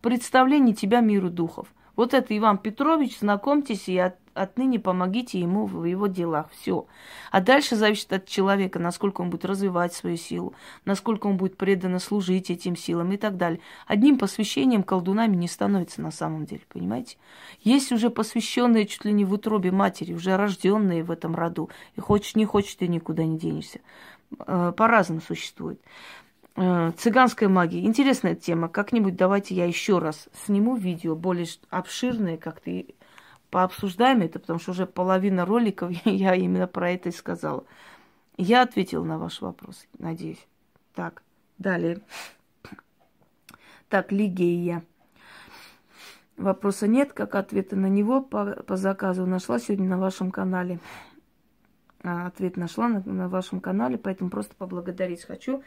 представление 0.00 0.74
тебя 0.74 0.98
миру 0.98 1.30
духов. 1.30 1.72
Вот 1.94 2.12
это 2.12 2.36
Иван 2.36 2.58
Петрович, 2.58 3.20
знакомьтесь 3.20 3.88
от, 3.88 4.16
отныне 4.34 4.78
помогите 4.78 5.40
ему 5.40 5.66
в 5.66 5.84
его 5.84 6.06
делах. 6.06 6.50
Все. 6.52 6.86
А 7.30 7.40
дальше 7.40 7.76
зависит 7.76 8.12
от 8.12 8.26
человека, 8.26 8.78
насколько 8.78 9.20
он 9.20 9.30
будет 9.30 9.44
развивать 9.44 9.94
свою 9.94 10.16
силу, 10.16 10.54
насколько 10.84 11.26
он 11.26 11.36
будет 11.36 11.56
преданно 11.56 11.98
служить 11.98 12.50
этим 12.50 12.76
силам 12.76 13.12
и 13.12 13.16
так 13.16 13.36
далее. 13.36 13.60
Одним 13.86 14.18
посвящением 14.18 14.82
колдунами 14.82 15.36
не 15.36 15.48
становится 15.48 16.00
на 16.02 16.10
самом 16.10 16.46
деле, 16.46 16.62
понимаете? 16.68 17.16
Есть 17.60 17.92
уже 17.92 18.10
посвященные 18.10 18.86
чуть 18.86 19.04
ли 19.04 19.12
не 19.12 19.24
в 19.24 19.32
утробе 19.32 19.70
матери, 19.70 20.12
уже 20.14 20.36
рожденные 20.36 21.04
в 21.04 21.10
этом 21.10 21.34
роду. 21.34 21.70
И 21.96 22.00
хочешь, 22.00 22.34
не 22.34 22.44
хочешь, 22.44 22.74
ты 22.74 22.88
никуда 22.88 23.24
не 23.24 23.38
денешься. 23.38 23.80
Э, 24.46 24.72
по-разному 24.76 25.20
существует. 25.20 25.80
Э, 26.56 26.92
цыганская 26.96 27.48
магия. 27.48 27.80
Интересная 27.80 28.34
тема. 28.34 28.68
Как-нибудь 28.68 29.16
давайте 29.16 29.54
я 29.54 29.64
еще 29.64 29.98
раз 29.98 30.28
сниму 30.44 30.76
видео, 30.76 31.16
более 31.16 31.46
обширное, 31.70 32.36
как-то 32.36 32.84
пообсуждаем 33.52 34.22
это, 34.22 34.40
потому 34.40 34.58
что 34.58 34.70
уже 34.70 34.86
половина 34.86 35.44
роликов 35.44 35.92
я 36.06 36.34
именно 36.34 36.66
про 36.66 36.90
это 36.90 37.10
и 37.10 37.12
сказала. 37.12 37.64
Я 38.38 38.62
ответила 38.62 39.04
на 39.04 39.18
ваш 39.18 39.42
вопрос, 39.42 39.86
надеюсь. 39.98 40.44
Так, 40.94 41.22
далее. 41.58 42.00
Так, 43.90 44.10
Лигея. 44.10 44.82
Вопроса 46.38 46.86
нет, 46.86 47.12
как 47.12 47.34
ответа 47.34 47.76
на 47.76 47.86
него 47.86 48.22
по, 48.22 48.62
по 48.62 48.76
заказу 48.76 49.26
нашла 49.26 49.58
сегодня 49.58 49.86
на 49.86 49.98
вашем 49.98 50.30
канале. 50.30 50.80
А, 52.02 52.26
ответ 52.26 52.56
нашла 52.56 52.88
на, 52.88 53.00
на 53.04 53.28
вашем 53.28 53.60
канале, 53.60 53.98
поэтому 53.98 54.30
просто 54.30 54.54
поблагодарить 54.56 55.24
хочу 55.24 55.62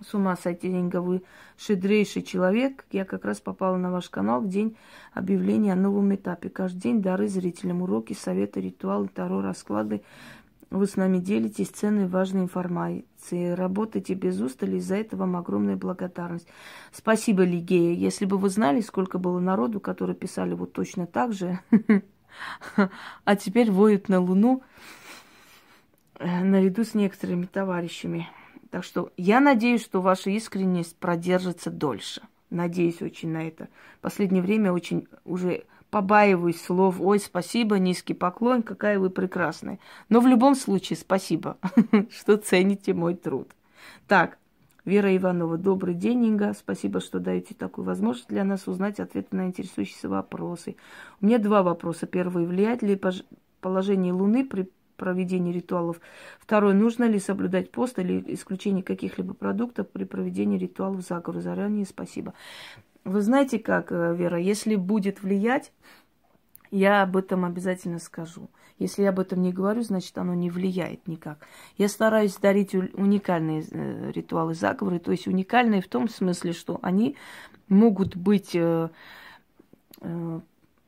с 0.00 0.14
ума 0.14 0.36
сойти, 0.36 0.68
деньга, 0.68 1.00
вы 1.00 1.22
шедрейший 1.56 2.22
человек. 2.22 2.84
Я 2.90 3.04
как 3.04 3.24
раз 3.24 3.40
попала 3.40 3.76
на 3.76 3.90
ваш 3.90 4.10
канал 4.10 4.42
в 4.42 4.48
день 4.48 4.76
объявления 5.14 5.72
о 5.72 5.76
новом 5.76 6.14
этапе. 6.14 6.50
Каждый 6.50 6.80
день 6.80 7.02
дары 7.02 7.28
зрителям, 7.28 7.82
уроки, 7.82 8.12
советы, 8.12 8.60
ритуалы, 8.60 9.08
таро, 9.08 9.40
расклады. 9.40 10.02
Вы 10.68 10.86
с 10.86 10.96
нами 10.96 11.18
делитесь 11.18 11.68
ценной 11.68 12.08
важной 12.08 12.42
информацией. 12.42 13.54
Работаете 13.54 14.14
без 14.14 14.40
устали, 14.40 14.80
за 14.80 14.96
это 14.96 15.16
вам 15.16 15.36
огромная 15.36 15.76
благодарность. 15.76 16.48
Спасибо, 16.92 17.44
Лигея. 17.44 17.94
Если 17.94 18.26
бы 18.26 18.36
вы 18.36 18.50
знали, 18.50 18.80
сколько 18.80 19.18
было 19.18 19.38
народу, 19.38 19.80
которые 19.80 20.16
писали 20.16 20.54
вот 20.54 20.72
точно 20.72 21.06
так 21.06 21.32
же, 21.32 21.60
а 23.24 23.36
теперь 23.36 23.70
воют 23.70 24.08
на 24.08 24.20
Луну 24.20 24.62
э, 26.18 26.42
наряду 26.42 26.84
с 26.84 26.94
некоторыми 26.94 27.46
товарищами. 27.46 28.28
Так 28.76 28.84
что 28.84 29.10
я 29.16 29.40
надеюсь, 29.40 29.82
что 29.82 30.02
ваша 30.02 30.28
искренность 30.28 30.98
продержится 30.98 31.70
дольше. 31.70 32.20
Надеюсь 32.50 33.00
очень 33.00 33.30
на 33.30 33.48
это. 33.48 33.68
Последнее 34.02 34.42
время 34.42 34.70
очень 34.70 35.08
уже 35.24 35.64
побаиваюсь 35.88 36.60
слов 36.60 37.00
«Ой, 37.00 37.18
спасибо, 37.18 37.78
низкий 37.78 38.12
поклон, 38.12 38.62
какая 38.62 38.98
вы 38.98 39.08
прекрасная». 39.08 39.78
Но 40.10 40.20
в 40.20 40.26
любом 40.26 40.54
случае 40.54 40.98
спасибо, 40.98 41.56
что 42.10 42.36
цените 42.36 42.92
мой 42.92 43.14
труд. 43.14 43.48
Так, 44.08 44.36
Вера 44.84 45.16
Иванова, 45.16 45.56
добрый 45.56 45.94
день, 45.94 46.26
Инга. 46.26 46.52
Спасибо, 46.52 47.00
что 47.00 47.18
даете 47.18 47.54
такую 47.54 47.86
возможность 47.86 48.28
для 48.28 48.44
нас 48.44 48.68
узнать 48.68 49.00
ответы 49.00 49.34
на 49.36 49.46
интересующиеся 49.46 50.10
вопросы. 50.10 50.76
У 51.22 51.24
меня 51.24 51.38
два 51.38 51.62
вопроса. 51.62 52.04
Первый, 52.04 52.44
влияет 52.44 52.82
ли 52.82 53.00
положение 53.62 54.12
Луны 54.12 54.44
при 54.44 54.70
проведении 54.96 55.52
ритуалов. 55.52 56.00
Второе, 56.40 56.74
нужно 56.74 57.04
ли 57.04 57.18
соблюдать 57.18 57.70
пост 57.70 57.98
или 57.98 58.22
исключение 58.34 58.82
каких-либо 58.82 59.34
продуктов 59.34 59.88
при 59.88 60.04
проведении 60.04 60.58
ритуалов 60.58 61.02
заговора. 61.02 61.40
Заранее 61.40 61.86
спасибо. 61.86 62.34
Вы 63.04 63.20
знаете 63.20 63.58
как, 63.58 63.92
э, 63.92 64.14
Вера, 64.16 64.38
если 64.38 64.74
будет 64.74 65.22
влиять, 65.22 65.72
я 66.70 67.02
об 67.02 67.16
этом 67.16 67.44
обязательно 67.44 67.98
скажу. 67.98 68.50
Если 68.78 69.02
я 69.02 69.10
об 69.10 69.20
этом 69.20 69.40
не 69.40 69.52
говорю, 69.52 69.82
значит, 69.82 70.18
оно 70.18 70.34
не 70.34 70.50
влияет 70.50 71.06
никак. 71.08 71.38
Я 71.78 71.88
стараюсь 71.88 72.36
дарить 72.36 72.74
уникальные 72.74 73.64
э, 73.70 74.10
ритуалы 74.12 74.54
заговоры, 74.54 74.98
то 74.98 75.12
есть 75.12 75.26
уникальные 75.26 75.80
в 75.80 75.88
том 75.88 76.08
смысле, 76.08 76.52
что 76.52 76.78
они 76.82 77.16
могут 77.68 78.16
быть 78.16 78.50
э, 78.54 78.90
э, 80.00 80.40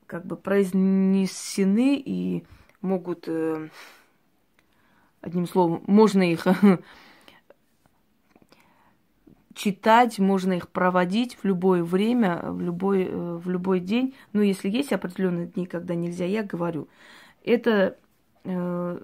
как 0.07 0.27
бы 0.27 0.37
произнесены 0.37 2.03
и 2.05 2.45
могут 2.83 3.25
э, 3.27 3.69
Одним 5.21 5.47
словом, 5.47 5.83
можно 5.87 6.23
их 6.23 6.47
читать, 9.55 10.19
можно 10.19 10.53
их 10.53 10.69
проводить 10.69 11.37
в 11.37 11.45
любое 11.45 11.83
время, 11.83 12.41
в 12.45 12.61
любой, 12.61 13.05
э, 13.05 13.37
в 13.37 13.51
любой 13.51 13.81
день. 13.81 14.15
Но 14.33 14.43
если 14.43 14.69
есть 14.69 14.93
определенные 14.93 15.47
дни, 15.47 15.67
когда 15.67 15.95
нельзя, 15.95 16.25
я 16.25 16.45
говорю. 16.45 16.89
Это 17.45 17.97
э, 18.45 19.01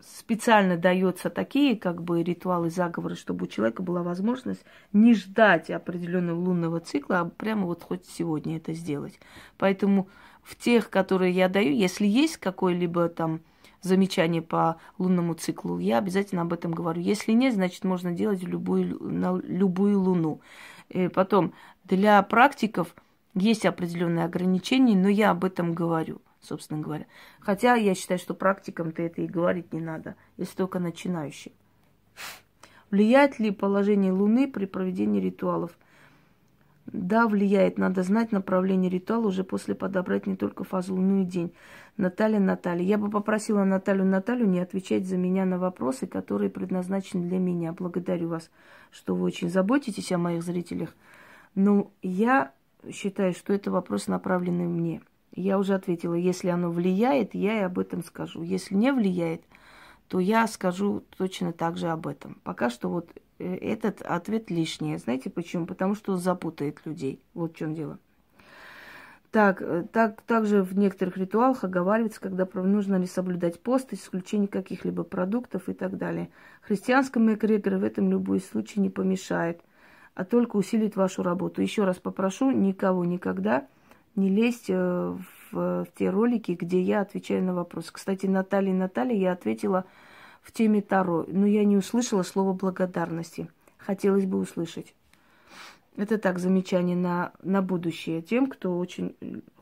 специально 0.00 0.76
дается 0.76 1.30
такие 1.30 1.76
как 1.76 2.02
бы 2.02 2.22
ритуалы, 2.22 2.70
заговоры, 2.70 3.14
чтобы 3.14 3.44
у 3.44 3.48
человека 3.48 3.82
была 3.82 4.02
возможность 4.02 4.64
не 4.92 5.14
ждать 5.14 5.70
определенного 5.70 6.38
лунного 6.38 6.80
цикла, 6.80 7.20
а 7.20 7.24
прямо 7.24 7.66
вот 7.66 7.82
хоть 7.82 8.06
сегодня 8.06 8.58
это 8.58 8.74
сделать. 8.74 9.18
Поэтому 9.56 10.08
в 10.42 10.56
тех, 10.56 10.90
которые 10.90 11.32
я 11.32 11.48
даю, 11.48 11.72
если 11.72 12.06
есть 12.06 12.36
какой-либо 12.36 13.08
там 13.08 13.40
замечание 13.84 14.42
по 14.42 14.76
лунному 14.98 15.34
циклу, 15.34 15.78
я 15.78 15.98
обязательно 15.98 16.42
об 16.42 16.52
этом 16.52 16.72
говорю. 16.72 17.00
Если 17.00 17.32
нет, 17.32 17.54
значит, 17.54 17.84
можно 17.84 18.12
делать 18.12 18.42
любую, 18.42 18.98
на 19.02 19.36
любую 19.36 20.00
луну. 20.00 20.40
И 20.88 21.08
потом, 21.08 21.52
для 21.84 22.22
практиков 22.22 22.94
есть 23.34 23.66
определенные 23.66 24.24
ограничения, 24.24 24.96
но 24.96 25.08
я 25.08 25.30
об 25.30 25.44
этом 25.44 25.74
говорю, 25.74 26.20
собственно 26.40 26.80
говоря. 26.80 27.06
Хотя 27.40 27.74
я 27.74 27.94
считаю, 27.94 28.18
что 28.18 28.34
практикам-то 28.34 29.02
это 29.02 29.22
и 29.22 29.26
говорить 29.26 29.72
не 29.72 29.80
надо, 29.80 30.16
если 30.36 30.56
только 30.56 30.78
начинающие. 30.78 31.52
Влияет 32.90 33.38
ли 33.38 33.50
положение 33.50 34.12
Луны 34.12 34.46
при 34.50 34.66
проведении 34.66 35.20
ритуалов? 35.20 35.76
Да, 36.86 37.26
влияет. 37.26 37.78
Надо 37.78 38.02
знать 38.02 38.30
направление 38.30 38.90
ритуала 38.90 39.28
уже 39.28 39.42
после 39.42 39.74
подобрать 39.74 40.26
не 40.26 40.36
только 40.36 40.64
фазу 40.64 40.94
Луны 40.94 41.22
и 41.22 41.26
день. 41.26 41.52
Наталья, 41.96 42.40
Наталья. 42.40 42.84
Я 42.84 42.98
бы 42.98 43.08
попросила 43.08 43.64
Наталью, 43.64 44.04
Наталью 44.04 44.48
не 44.48 44.58
отвечать 44.58 45.06
за 45.06 45.16
меня 45.16 45.44
на 45.44 45.58
вопросы, 45.58 46.06
которые 46.06 46.50
предназначены 46.50 47.28
для 47.28 47.38
меня. 47.38 47.72
Благодарю 47.72 48.28
вас, 48.28 48.50
что 48.90 49.14
вы 49.14 49.24
очень 49.24 49.48
заботитесь 49.48 50.10
о 50.10 50.18
моих 50.18 50.42
зрителях. 50.42 50.94
Но 51.54 51.92
я 52.02 52.52
считаю, 52.90 53.32
что 53.32 53.52
это 53.52 53.70
вопрос 53.70 54.08
направленный 54.08 54.66
мне. 54.66 55.02
Я 55.36 55.58
уже 55.58 55.74
ответила, 55.74 56.14
если 56.14 56.48
оно 56.48 56.70
влияет, 56.70 57.34
я 57.34 57.60
и 57.60 57.62
об 57.62 57.78
этом 57.78 58.02
скажу. 58.02 58.42
Если 58.42 58.74
не 58.74 58.92
влияет, 58.92 59.42
то 60.08 60.18
я 60.18 60.46
скажу 60.46 61.02
точно 61.16 61.52
так 61.52 61.76
же 61.76 61.88
об 61.88 62.06
этом. 62.06 62.40
Пока 62.44 62.70
что 62.70 62.88
вот 62.88 63.08
э, 63.38 63.54
этот 63.56 64.02
ответ 64.02 64.50
лишний. 64.50 64.96
Знаете 64.96 65.30
почему? 65.30 65.66
Потому 65.66 65.94
что 65.94 66.16
запутает 66.16 66.84
людей. 66.84 67.20
Вот 67.34 67.52
в 67.52 67.56
чем 67.56 67.74
дело. 67.74 67.98
Так, 69.34 69.60
э, 69.62 69.84
так, 69.92 70.22
также 70.22 70.62
в 70.62 70.78
некоторых 70.78 71.16
ритуалах 71.16 71.64
оговаривается, 71.64 72.20
когда 72.20 72.46
нужно 72.54 72.94
ли 72.94 73.06
соблюдать 73.06 73.60
пост, 73.60 73.92
исключение 73.92 74.46
каких-либо 74.46 75.02
продуктов 75.02 75.68
и 75.68 75.72
так 75.72 75.98
далее. 75.98 76.30
Христианскому 76.62 77.34
эгрегору 77.34 77.80
в 77.80 77.82
этом 77.82 78.08
любой 78.08 78.38
случай 78.38 78.78
не 78.78 78.90
помешает, 78.90 79.60
а 80.14 80.24
только 80.24 80.54
усилит 80.54 80.94
вашу 80.94 81.24
работу. 81.24 81.62
Еще 81.62 81.82
раз 81.82 81.96
попрошу 81.96 82.52
никого 82.52 83.04
никогда 83.04 83.66
не 84.14 84.28
лезть 84.28 84.66
э, 84.68 85.16
в, 85.50 85.52
в 85.52 85.88
те 85.98 86.10
ролики, 86.10 86.52
где 86.52 86.80
я 86.80 87.00
отвечаю 87.00 87.42
на 87.42 87.54
вопросы. 87.54 87.92
Кстати, 87.92 88.26
Наталья 88.26 88.72
Наталья 88.72 89.16
я 89.16 89.32
ответила 89.32 89.84
в 90.42 90.52
теме 90.52 90.80
Таро, 90.80 91.24
но 91.26 91.44
я 91.44 91.64
не 91.64 91.76
услышала 91.76 92.22
слова 92.22 92.52
благодарности. 92.52 93.50
Хотелось 93.78 94.26
бы 94.26 94.38
услышать. 94.38 94.94
Это 95.96 96.18
так, 96.18 96.38
замечание 96.38 96.96
на, 96.96 97.32
на 97.42 97.62
будущее. 97.62 98.20
Тем, 98.20 98.48
кто 98.48 98.76
очень 98.78 99.14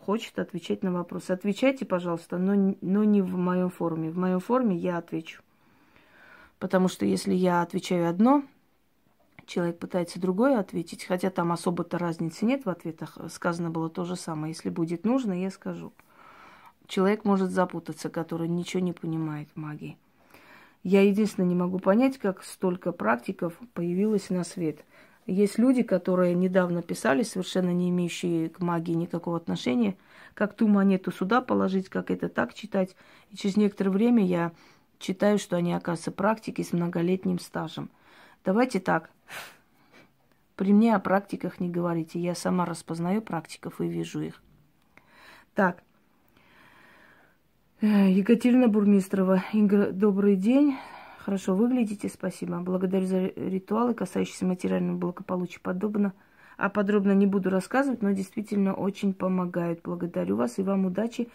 хочет 0.04 0.38
отвечать 0.38 0.82
на 0.82 0.92
вопросы. 0.92 1.30
Отвечайте, 1.30 1.84
пожалуйста, 1.84 2.38
но, 2.38 2.74
но 2.80 3.04
не 3.04 3.22
в 3.22 3.36
моем 3.36 3.70
форуме. 3.70 4.10
В 4.10 4.18
моем 4.18 4.40
форуме 4.40 4.76
я 4.76 4.98
отвечу. 4.98 5.42
Потому 6.58 6.88
что 6.88 7.04
если 7.04 7.34
я 7.34 7.62
отвечаю 7.62 8.08
одно, 8.08 8.44
человек 9.46 9.78
пытается 9.78 10.20
другое 10.20 10.58
ответить, 10.58 11.04
хотя 11.04 11.30
там 11.30 11.52
особо-то 11.52 11.98
разницы 11.98 12.44
нет 12.44 12.64
в 12.64 12.70
ответах, 12.70 13.18
сказано 13.30 13.70
было 13.70 13.90
то 13.90 14.04
же 14.04 14.16
самое. 14.16 14.52
Если 14.52 14.70
будет 14.70 15.04
нужно, 15.04 15.40
я 15.40 15.50
скажу. 15.50 15.92
Человек 16.86 17.24
может 17.24 17.50
запутаться, 17.50 18.10
который 18.10 18.48
ничего 18.48 18.82
не 18.82 18.92
понимает 18.92 19.48
в 19.54 19.56
магии. 19.58 19.98
Я 20.82 21.02
единственное 21.02 21.48
не 21.48 21.54
могу 21.54 21.78
понять, 21.78 22.18
как 22.18 22.42
столько 22.42 22.92
практиков 22.92 23.54
появилось 23.72 24.30
на 24.30 24.42
свет. 24.42 24.84
Есть 25.26 25.58
люди, 25.58 25.82
которые 25.82 26.34
недавно 26.34 26.82
писали, 26.82 27.22
совершенно 27.22 27.72
не 27.72 27.90
имеющие 27.90 28.48
к 28.48 28.60
магии 28.60 28.92
никакого 28.92 29.36
отношения, 29.36 29.96
как 30.34 30.54
ту 30.54 30.66
монету 30.66 31.12
сюда 31.12 31.40
положить, 31.40 31.88
как 31.88 32.10
это 32.10 32.28
так 32.28 32.54
читать. 32.54 32.96
И 33.30 33.36
через 33.36 33.56
некоторое 33.56 33.90
время 33.90 34.24
я 34.24 34.52
читаю, 34.98 35.38
что 35.38 35.56
они, 35.56 35.72
оказывается, 35.72 36.10
практики 36.10 36.62
с 36.62 36.72
многолетним 36.72 37.38
стажем. 37.38 37.90
Давайте 38.44 38.80
так. 38.80 39.10
При 40.56 40.72
мне 40.72 40.94
о 40.94 41.00
практиках 41.00 41.60
не 41.60 41.70
говорите. 41.70 42.18
Я 42.18 42.34
сама 42.34 42.64
распознаю 42.64 43.22
практиков 43.22 43.80
и 43.80 43.86
вижу 43.86 44.20
их. 44.20 44.42
Так, 45.54 45.82
Э, 47.84 48.08
Екатерина 48.08 48.68
Бурмистрова. 48.68 49.42
Инга, 49.52 49.90
добрый 49.90 50.36
день. 50.36 50.76
Хорошо 51.24 51.54
выглядите, 51.54 52.08
спасибо. 52.08 52.58
Благодарю 52.58 53.06
за 53.06 53.26
ритуалы, 53.26 53.94
касающиеся 53.94 54.44
материального 54.44 54.96
благополучия 54.96 55.60
подобно. 55.60 56.14
А 56.56 56.68
подробно 56.68 57.12
не 57.12 57.26
буду 57.26 57.48
рассказывать, 57.48 58.02
но 58.02 58.10
действительно 58.10 58.74
очень 58.74 59.14
помогают. 59.14 59.82
Благодарю 59.84 60.36
вас 60.36 60.58
и 60.58 60.62
вам 60.62 60.86
удачи. 60.86 61.28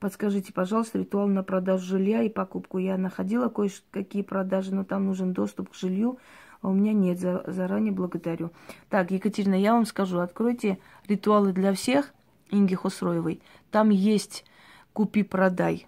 Подскажите, 0.00 0.52
пожалуйста, 0.52 0.98
ритуал 0.98 1.28
на 1.28 1.42
продажу 1.42 1.86
жилья 1.86 2.22
и 2.22 2.28
покупку. 2.28 2.76
Я 2.76 2.98
находила 2.98 3.48
кое-какие 3.48 4.20
продажи, 4.20 4.74
но 4.74 4.84
там 4.84 5.06
нужен 5.06 5.32
доступ 5.32 5.70
к 5.70 5.74
жилью, 5.74 6.18
а 6.60 6.68
у 6.68 6.74
меня 6.74 6.92
нет. 6.92 7.18
За, 7.18 7.42
заранее 7.46 7.92
благодарю. 7.92 8.50
Так, 8.90 9.10
Екатерина, 9.10 9.54
я 9.54 9.72
вам 9.72 9.86
скажу, 9.86 10.18
откройте 10.18 10.78
ритуалы 11.08 11.52
для 11.52 11.72
всех 11.72 12.12
Инги 12.50 12.74
Хосроевой. 12.74 13.40
Там 13.70 13.88
есть 13.88 14.44
купи-продай. 14.92 15.86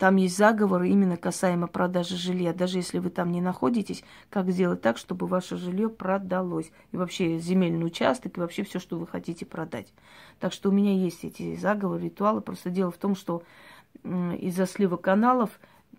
Там 0.00 0.16
есть 0.16 0.38
заговор 0.38 0.84
именно 0.84 1.18
касаемо 1.18 1.66
продажи 1.66 2.16
жилья. 2.16 2.54
Даже 2.54 2.78
если 2.78 2.98
вы 2.98 3.10
там 3.10 3.30
не 3.30 3.42
находитесь, 3.42 4.02
как 4.30 4.50
сделать 4.50 4.80
так, 4.80 4.96
чтобы 4.96 5.26
ваше 5.26 5.58
жилье 5.58 5.90
продалось. 5.90 6.72
И 6.92 6.96
вообще 6.96 7.38
земельный 7.38 7.84
участок, 7.84 8.34
и 8.34 8.40
вообще 8.40 8.62
все, 8.62 8.78
что 8.78 8.98
вы 8.98 9.06
хотите 9.06 9.44
продать. 9.44 9.92
Так 10.38 10.54
что 10.54 10.70
у 10.70 10.72
меня 10.72 10.94
есть 10.94 11.22
эти 11.22 11.54
заговоры, 11.54 12.04
ритуалы. 12.04 12.40
Просто 12.40 12.70
дело 12.70 12.90
в 12.90 12.96
том, 12.96 13.14
что 13.14 13.42
из-за 14.02 14.64
слива 14.64 14.96
каналов 14.96 15.50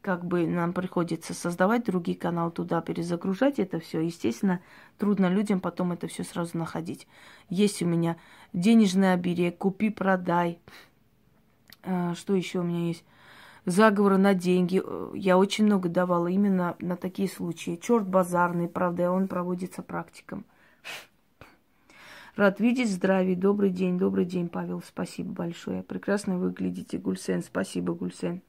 как 0.02 0.26
бы 0.26 0.48
нам 0.48 0.74
приходится 0.74 1.36
создавать 1.36 1.86
другие 1.86 2.18
каналы 2.18 2.50
туда, 2.50 2.82
перезагружать 2.82 3.60
это 3.60 3.80
все. 3.80 4.00
Естественно, 4.00 4.62
трудно 4.98 5.28
людям 5.28 5.60
потом 5.60 5.92
это 5.92 6.08
все 6.08 6.24
сразу 6.24 6.58
находить. 6.58 7.08
Есть 7.50 7.84
у 7.84 7.86
меня 7.86 8.18
денежный 8.52 9.14
оберег, 9.14 9.60
купи-продай. 9.60 10.58
А, 11.84 12.16
что 12.16 12.34
еще 12.34 12.62
у 12.62 12.64
меня 12.64 12.88
есть? 12.88 13.04
Заговоры 13.66 14.18
на 14.18 14.34
деньги. 14.34 14.82
Я 15.16 15.38
очень 15.38 15.66
много 15.66 15.88
давала 15.88 16.28
именно 16.28 16.76
на 16.80 16.96
такие 16.96 17.30
случаи. 17.30 17.80
Черт 17.82 18.08
базарный, 18.08 18.68
правда, 18.68 19.12
он 19.12 19.28
проводится 19.28 19.84
практиком. 19.84 20.46
Рад 22.36 22.60
видеть, 22.60 22.90
здравия, 22.90 23.36
добрый 23.36 23.70
день, 23.70 23.98
добрый 23.98 24.26
день, 24.26 24.48
Павел, 24.48 24.82
спасибо 24.82 25.32
большое. 25.32 25.84
Прекрасно 25.84 26.38
выглядите, 26.38 26.98
Гульсен, 26.98 27.44
спасибо, 27.44 27.94
Гульсен. 27.94 28.42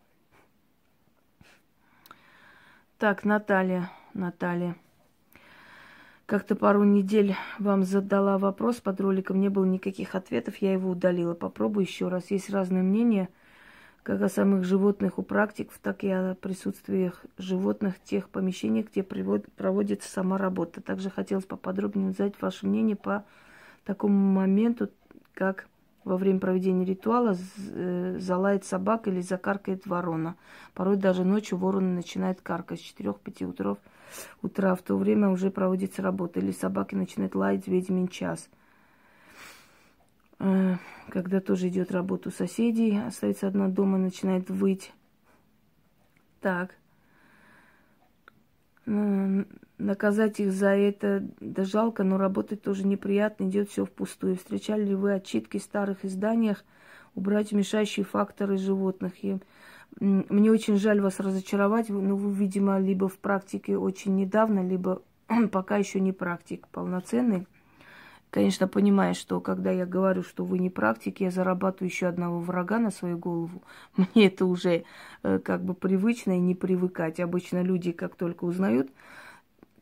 Так, 2.96 3.24
Наталья, 3.24 3.90
Наталья. 4.14 4.76
Как-то 6.26 6.54
пару 6.54 6.84
недель 6.84 7.34
вам 7.58 7.82
задала 7.82 8.38
вопрос 8.38 8.76
под 8.76 9.00
роликом, 9.00 9.40
не 9.40 9.48
было 9.48 9.64
никаких 9.64 10.14
ответов, 10.14 10.56
я 10.58 10.72
его 10.72 10.88
удалила. 10.88 11.34
Попробую 11.34 11.84
еще 11.84 12.08
раз. 12.08 12.30
Есть 12.30 12.48
разные 12.48 12.84
мнения, 12.84 13.28
как 14.02 14.20
о 14.20 14.28
самых 14.28 14.64
животных 14.64 15.18
у 15.18 15.22
практиков, 15.22 15.78
так 15.80 16.02
и 16.02 16.10
о 16.10 16.34
присутствиях 16.34 17.24
животных 17.38 17.96
в 17.96 18.02
тех 18.02 18.28
помещениях, 18.28 18.86
где 18.90 19.02
проводится 19.02 20.10
сама 20.10 20.38
работа. 20.38 20.80
Также 20.80 21.08
хотелось 21.08 21.44
поподробнее 21.44 22.10
узнать 22.10 22.34
ваше 22.40 22.66
мнение 22.66 22.96
по 22.96 23.24
такому 23.84 24.32
моменту, 24.32 24.88
как 25.34 25.68
во 26.04 26.16
время 26.16 26.40
проведения 26.40 26.84
ритуала 26.84 27.36
э, 27.68 28.16
залает 28.18 28.64
собака 28.64 29.10
или 29.10 29.20
закаркает 29.20 29.86
ворона. 29.86 30.34
Порой 30.74 30.96
даже 30.96 31.24
ночью 31.24 31.58
ворона 31.58 31.94
начинает 31.94 32.40
каркать 32.40 32.80
с 32.80 32.94
4-5 32.98 33.44
утров 33.44 33.78
утра. 34.42 34.74
В 34.74 34.82
то 34.82 34.96
время 34.96 35.28
уже 35.28 35.50
проводится 35.52 36.02
работа. 36.02 36.40
Или 36.40 36.50
собаки 36.50 36.96
начинают 36.96 37.36
лаять 37.36 37.68
ведьмин 37.68 38.08
час. 38.08 38.48
Э, 40.42 40.76
когда 41.08 41.40
тоже 41.40 41.68
идет 41.68 41.92
работа 41.92 42.28
у 42.28 42.32
соседей, 42.32 42.98
остается 42.98 43.46
одна 43.46 43.68
дома, 43.68 43.96
начинает 43.96 44.50
выть. 44.50 44.92
Так. 46.40 46.74
Наказать 48.84 50.40
их 50.40 50.52
за 50.52 50.70
это, 50.70 51.28
да 51.38 51.64
жалко, 51.64 52.02
но 52.02 52.18
работать 52.18 52.62
тоже 52.62 52.84
неприятно, 52.84 53.44
идет 53.44 53.70
все 53.70 53.84
впустую. 53.84 54.36
Встречали 54.36 54.84
ли 54.84 54.94
вы 54.96 55.12
отчитки 55.14 55.58
в 55.58 55.62
старых 55.62 56.04
изданиях 56.04 56.64
убрать 57.14 57.52
мешающие 57.52 58.04
факторы 58.04 58.56
животных? 58.56 59.24
И 59.24 59.38
мне 60.00 60.50
очень 60.50 60.76
жаль 60.76 61.00
вас 61.00 61.20
разочаровать, 61.20 61.88
но 61.88 62.16
вы, 62.16 62.32
видимо, 62.32 62.80
либо 62.80 63.08
в 63.08 63.18
практике 63.18 63.76
очень 63.76 64.16
недавно, 64.16 64.66
либо 64.66 65.02
пока 65.52 65.76
еще 65.76 66.00
не 66.00 66.12
практик 66.12 66.66
полноценный. 66.68 67.46
Конечно, 68.32 68.66
понимаю, 68.66 69.14
что 69.14 69.42
когда 69.42 69.70
я 69.70 69.84
говорю, 69.84 70.22
что 70.22 70.46
вы 70.46 70.58
не 70.58 70.70
практики, 70.70 71.22
я 71.22 71.30
зарабатываю 71.30 71.90
еще 71.90 72.06
одного 72.06 72.40
врага 72.40 72.78
на 72.78 72.90
свою 72.90 73.18
голову. 73.18 73.62
Мне 73.98 74.28
это 74.28 74.46
уже 74.46 74.84
э, 75.22 75.38
как 75.38 75.62
бы 75.62 75.74
привычно 75.74 76.38
и 76.38 76.40
не 76.40 76.54
привыкать. 76.54 77.20
Обычно 77.20 77.60
люди, 77.62 77.92
как 77.92 78.14
только 78.14 78.44
узнают 78.44 78.90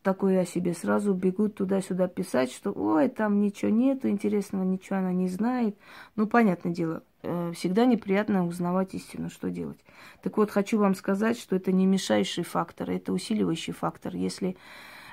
такое 0.03 0.41
о 0.41 0.47
себе, 0.47 0.75
сразу 0.75 1.15
бегут 1.15 1.55
туда-сюда 1.55 2.09
писать, 2.09 2.51
что 2.51 2.73
ой, 2.73 3.09
там 3.09 3.41
ничего 3.41 3.71
нету, 3.71 4.09
интересного 4.09 4.65
ничего 4.65 4.99
она 4.99 5.13
не 5.13 5.29
знает. 5.29 5.77
Ну, 6.17 6.27
понятное 6.27 6.73
дело, 6.73 7.05
э, 7.23 7.53
всегда 7.55 7.85
неприятно 7.85 8.45
узнавать 8.45 8.95
истину, 8.95 9.31
что 9.31 9.49
делать. 9.49 9.79
Так 10.25 10.37
вот, 10.37 10.51
хочу 10.51 10.77
вам 10.77 10.97
сказать, 10.97 11.39
что 11.39 11.55
это 11.55 11.71
не 11.71 11.87
мешающий 11.87 12.43
фактор, 12.43 12.91
это 12.91 13.13
усиливающий 13.13 13.75
фактор. 13.75 14.17
Если 14.17 14.57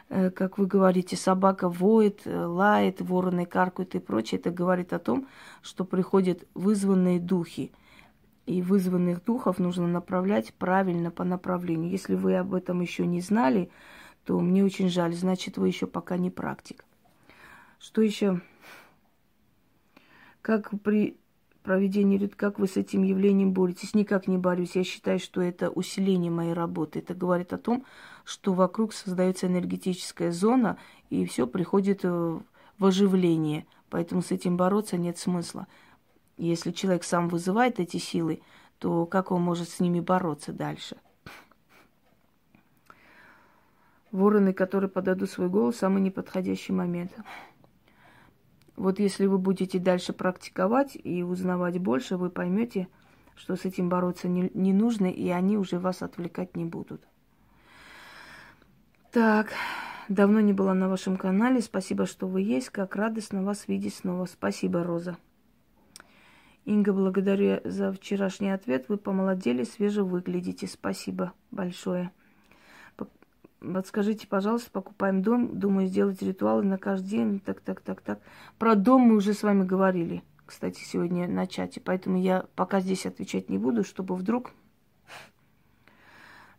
как 0.10 0.58
вы 0.58 0.68
говорите, 0.68 1.18
собака 1.18 1.68
воет, 1.70 2.22
э, 2.26 2.46
лает, 2.46 3.02
вороны 3.02 3.46
каркают 3.46 3.96
и 3.96 4.00
прочее, 4.00 4.40
это 4.40 4.52
говорит 4.52 4.94
о 4.94 5.00
том, 5.00 5.28
что 5.62 5.84
приходят 5.84 6.48
вызванные 6.54 7.20
духи. 7.20 7.72
И 8.46 8.62
вызванных 8.62 9.26
духов 9.26 9.60
нужно 9.60 9.88
направлять 9.88 10.54
правильно 10.54 11.12
по 11.12 11.26
направлению. 11.26 11.92
Если 11.92 12.16
вы 12.16 12.38
об 12.38 12.54
этом 12.54 12.80
еще 12.80 13.06
не 13.06 13.20
знали, 13.20 13.70
то 14.24 14.40
мне 14.40 14.64
очень 14.64 14.90
жаль, 14.90 15.14
значит, 15.14 15.58
вы 15.58 15.68
еще 15.68 15.88
пока 15.88 16.18
не 16.18 16.30
практик. 16.30 16.86
Что 17.78 18.02
еще? 18.02 18.42
Как 20.42 20.72
при 20.82 21.18
проведении 21.64 22.26
как 22.28 22.60
вы 22.60 22.68
с 22.68 22.78
этим 22.78 23.04
явлением 23.04 23.52
боретесь? 23.52 23.94
Никак 23.94 24.28
не 24.28 24.38
борюсь. 24.38 24.78
Я 24.78 24.86
считаю, 24.86 25.20
что 25.20 25.42
это 25.42 25.70
усиление 25.70 26.32
моей 26.32 26.54
работы. 26.54 27.00
Это 27.00 27.14
говорит 27.14 27.52
о 27.52 27.58
том, 27.58 27.80
что 27.80 27.88
вокруг 28.54 28.94
создается 28.94 29.48
энергетическая 29.48 30.32
зона, 30.32 30.78
и 31.10 31.26
все 31.26 31.48
приходит 31.48 32.02
э, 32.04 32.40
в 32.78 32.86
оживление. 32.86 33.66
Поэтому 33.90 34.22
с 34.22 34.32
этим 34.32 34.58
бороться 34.58 34.98
нет 34.98 35.18
смысла. 35.18 35.66
Если 36.36 36.72
человек 36.72 37.06
сам 37.06 37.30
вызывает 37.30 37.80
эти 37.80 37.98
силы, 37.98 38.42
то 38.80 39.06
как 39.06 39.32
он 39.32 39.42
может 39.42 39.70
с 39.70 39.80
ними 39.80 40.02
бороться 40.02 40.52
дальше? 40.52 40.98
Вороны, 44.12 44.52
которые 44.54 44.90
подадут 44.90 45.30
свой 45.30 45.48
голос 45.48 45.78
самый 45.78 46.02
неподходящий 46.02 46.74
момент. 46.74 47.14
Вот 48.76 49.00
если 49.00 49.26
вы 49.26 49.38
будете 49.38 49.80
дальше 49.80 50.12
практиковать 50.12 50.98
и 51.02 51.24
узнавать 51.24 51.80
больше, 51.80 52.18
вы 52.18 52.30
поймете, 52.30 52.90
что 53.36 53.56
с 53.56 53.64
этим 53.64 53.88
бороться 53.88 54.28
не, 54.28 54.52
не 54.54 54.74
нужно, 54.74 55.06
и 55.06 55.30
они 55.30 55.58
уже 55.58 55.80
вас 55.80 56.02
отвлекать 56.02 56.56
не 56.58 56.66
будут. 56.66 57.02
Так, 59.18 59.52
давно 60.10 60.42
не 60.42 60.54
была 60.54 60.76
на 60.76 60.88
вашем 60.88 61.18
канале. 61.18 61.60
Спасибо, 61.60 62.06
что 62.06 62.28
вы 62.28 62.42
есть. 62.42 62.70
Как 62.70 62.96
радостно 62.96 63.42
вас 63.42 63.68
видеть 63.68 63.96
снова. 63.96 64.26
Спасибо, 64.26 64.84
Роза. 64.84 65.18
Инга, 66.66 66.94
благодарю 66.94 67.60
за 67.64 67.92
вчерашний 67.92 68.52
ответ. 68.52 68.90
Вы 68.90 68.98
помолодели, 68.98 69.64
свеже 69.64 70.04
выглядите. 70.04 70.68
Спасибо 70.68 71.34
большое. 71.50 72.12
Подскажите, 73.60 74.28
пожалуйста, 74.28 74.70
покупаем 74.70 75.24
дом. 75.24 75.58
Думаю, 75.58 75.88
сделать 75.88 76.22
ритуалы 76.22 76.62
на 76.62 76.78
каждый 76.78 77.10
день. 77.10 77.40
Так, 77.40 77.62
так, 77.62 77.82
так, 77.82 78.02
так. 78.02 78.20
Про 78.60 78.76
дом 78.76 79.02
мы 79.02 79.16
уже 79.16 79.34
с 79.34 79.42
вами 79.42 79.64
говорили, 79.64 80.22
кстати, 80.46 80.80
сегодня 80.84 81.28
на 81.28 81.48
чате. 81.48 81.82
Поэтому 81.84 82.22
я 82.22 82.46
пока 82.56 82.82
здесь 82.82 83.08
отвечать 83.08 83.50
не 83.50 83.58
буду, 83.58 83.84
чтобы 83.84 84.14
вдруг 84.14 84.52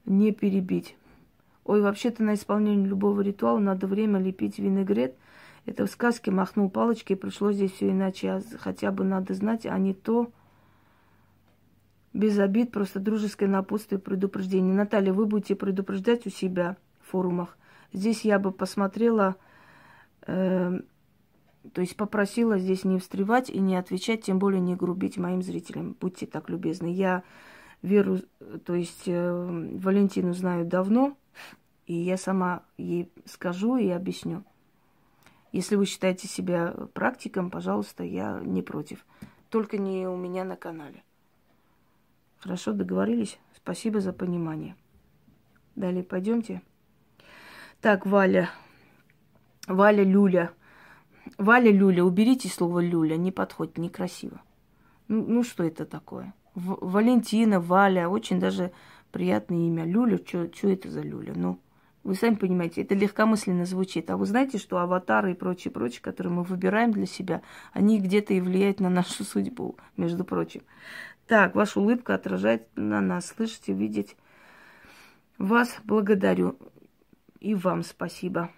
не 0.05 0.33
перебить. 0.33 0.97
Ой, 1.69 1.81
вообще-то 1.81 2.25
на 2.25 2.35
исполнение 2.35 2.89
любого 2.89 3.21
ритуала 3.21 3.59
надо 3.59 3.87
время 3.87 4.19
лепить 4.19 4.59
винегрет. 4.59 5.15
Это 5.67 5.87
в 5.87 5.91
сказке 5.91 6.31
махнул 6.31 6.71
палочкой, 6.71 7.15
и 7.15 7.19
пришло 7.19 7.53
здесь 7.53 7.73
все 7.73 7.91
иначе. 7.91 8.31
А 8.31 8.43
хотя 8.59 8.91
бы 8.91 9.05
надо 9.05 9.35
знать, 9.35 9.67
а 9.67 9.79
не 9.79 9.95
то 9.95 10.33
без 12.13 12.39
обид, 12.39 12.73
просто 12.73 12.99
дружеское 12.99 13.47
напутствие, 13.47 14.01
предупреждение. 14.01 14.75
Наталья, 14.75 15.13
вы 15.13 15.27
будете 15.27 15.55
предупреждать 15.55 16.27
у 16.27 16.31
себя– 16.31 16.77
форумах. 17.09 17.57
Здесь 17.93 18.23
я 18.23 18.39
бы 18.39 18.53
посмотрела, 18.53 19.37
э, 20.27 20.81
то 21.73 21.81
есть 21.81 21.97
попросила 21.97 22.59
здесь 22.59 22.85
не 22.85 22.99
встревать 22.99 23.51
и 23.51 23.59
не 23.59 23.77
отвечать, 23.77 24.23
тем 24.23 24.39
более 24.39 24.61
не 24.61 24.77
грубить 24.77 25.17
моим 25.17 25.43
зрителям. 25.43 25.97
Будьте 25.99 26.27
так 26.27 26.49
любезны. 26.49 26.93
Я 26.93 27.25
Веру, 27.81 28.19
то 28.65 28.75
есть 28.75 29.05
э, 29.07 29.69
Валентину 29.79 30.33
знаю 30.35 30.67
давно, 30.67 31.17
и 31.89 31.95
я 31.95 32.19
сама 32.19 32.63
ей 32.77 33.11
скажу 33.25 33.79
и 33.79 33.89
объясню. 33.89 34.45
Если 35.53 35.75
вы 35.75 35.87
считаете 35.87 36.29
себя 36.29 36.75
практиком, 36.93 37.51
пожалуйста, 37.51 38.05
я 38.05 38.41
не 38.45 38.61
против. 38.61 39.07
Только 39.49 39.79
не 39.79 40.07
у 40.07 40.15
меня 40.15 40.45
на 40.45 40.55
канале. 40.55 41.03
Хорошо, 42.41 42.73
договорились? 42.73 43.39
Спасибо 43.57 44.01
за 44.01 44.13
понимание. 44.13 44.77
Далее 45.77 46.05
пойдемте. 46.05 46.61
Так, 47.81 48.05
Валя. 48.05 48.51
Валя 49.67 50.05
Люля. 50.05 50.53
Валя 51.39 51.73
Люля, 51.73 52.05
уберите 52.05 52.51
слово 52.51 52.81
Люля, 52.81 53.17
не 53.17 53.33
подходит, 53.33 53.79
некрасиво. 53.79 54.43
Ну, 55.09 55.25
ну 55.27 55.43
что 55.43 55.65
это 55.65 55.87
такое? 55.87 56.35
В- 56.55 56.79
Валентина, 56.83 57.61
Валя, 57.61 58.11
очень 58.11 58.39
даже 58.39 58.73
приятное 59.11 59.67
имя. 59.69 59.87
Люля, 59.87 60.19
что 60.19 60.69
это 60.69 60.91
за 60.91 61.01
Люля? 61.01 61.33
Ну, 61.35 61.59
вы 62.09 62.15
сами 62.15 62.37
понимаете, 62.37 62.81
это 62.81 62.95
легкомысленно 62.95 63.67
звучит. 63.67 64.09
А 64.09 64.17
вы 64.17 64.25
знаете, 64.25 64.57
что 64.57 64.79
аватары 64.79 65.33
и 65.33 65.35
прочее, 65.35 65.71
прочее, 65.71 66.01
которые 66.01 66.33
мы 66.33 66.43
выбираем 66.43 66.91
для 66.91 67.05
себя, 67.05 67.43
они 67.75 68.01
где-то 68.01 68.33
и 68.33 68.41
влияют 68.41 68.81
на 68.81 68.89
нашу 68.89 69.25
судьбу, 69.25 69.77
между 69.99 70.25
прочим. 70.25 70.63
Так, 71.27 71.55
ваша 71.55 71.79
улыбка 71.79 72.15
отражает 72.15 72.67
на 72.77 73.03
нас. 73.03 73.27
Слышите, 73.27 73.75
видеть. 73.75 74.17
Вас 75.37 75.77
благодарю. 75.85 76.59
И 77.41 77.55
вам 77.55 77.83
спасибо. 77.83 78.51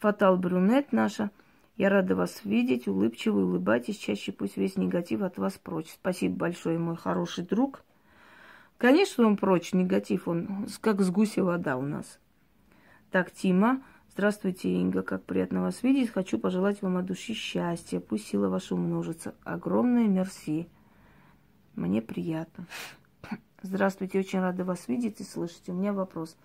Фатал 0.00 0.36
Брюнет 0.36 0.92
наша. 0.92 1.30
Я 1.76 1.88
рада 1.88 2.16
вас 2.16 2.44
видеть, 2.44 2.88
улыбчивый, 2.88 3.44
улыбайтесь 3.44 3.96
чаще, 3.96 4.32
пусть 4.32 4.56
весь 4.56 4.76
негатив 4.76 5.22
от 5.22 5.38
вас 5.38 5.56
прочь. 5.56 5.92
Спасибо 5.92 6.34
большое, 6.34 6.80
мой 6.80 6.96
хороший 6.96 7.44
друг. 7.44 7.84
Конечно, 8.76 9.24
он 9.24 9.36
прочь, 9.36 9.72
негатив, 9.72 10.26
он 10.26 10.66
как 10.80 11.00
с 11.00 11.10
гуся 11.10 11.44
вода 11.44 11.76
у 11.76 11.82
нас. 11.82 12.18
Так, 13.10 13.32
Тима, 13.32 13.82
здравствуйте, 14.12 14.68
Инга, 14.68 15.02
как 15.02 15.24
приятно 15.24 15.62
вас 15.62 15.82
видеть. 15.82 16.10
Хочу 16.10 16.38
пожелать 16.38 16.80
вам 16.80 16.96
от 16.96 17.06
души 17.06 17.34
счастья, 17.34 17.98
пусть 17.98 18.28
сила 18.28 18.48
ваша 18.48 18.76
умножится. 18.76 19.34
Огромное 19.42 20.06
мерси. 20.06 20.68
Мне 21.74 22.02
приятно. 22.02 22.66
Здравствуйте, 23.62 24.20
очень 24.20 24.38
рада 24.38 24.62
вас 24.64 24.86
видеть 24.86 25.20
и 25.20 25.24
слышать. 25.24 25.68
У 25.68 25.72
меня 25.72 25.92
вопрос 25.92 26.36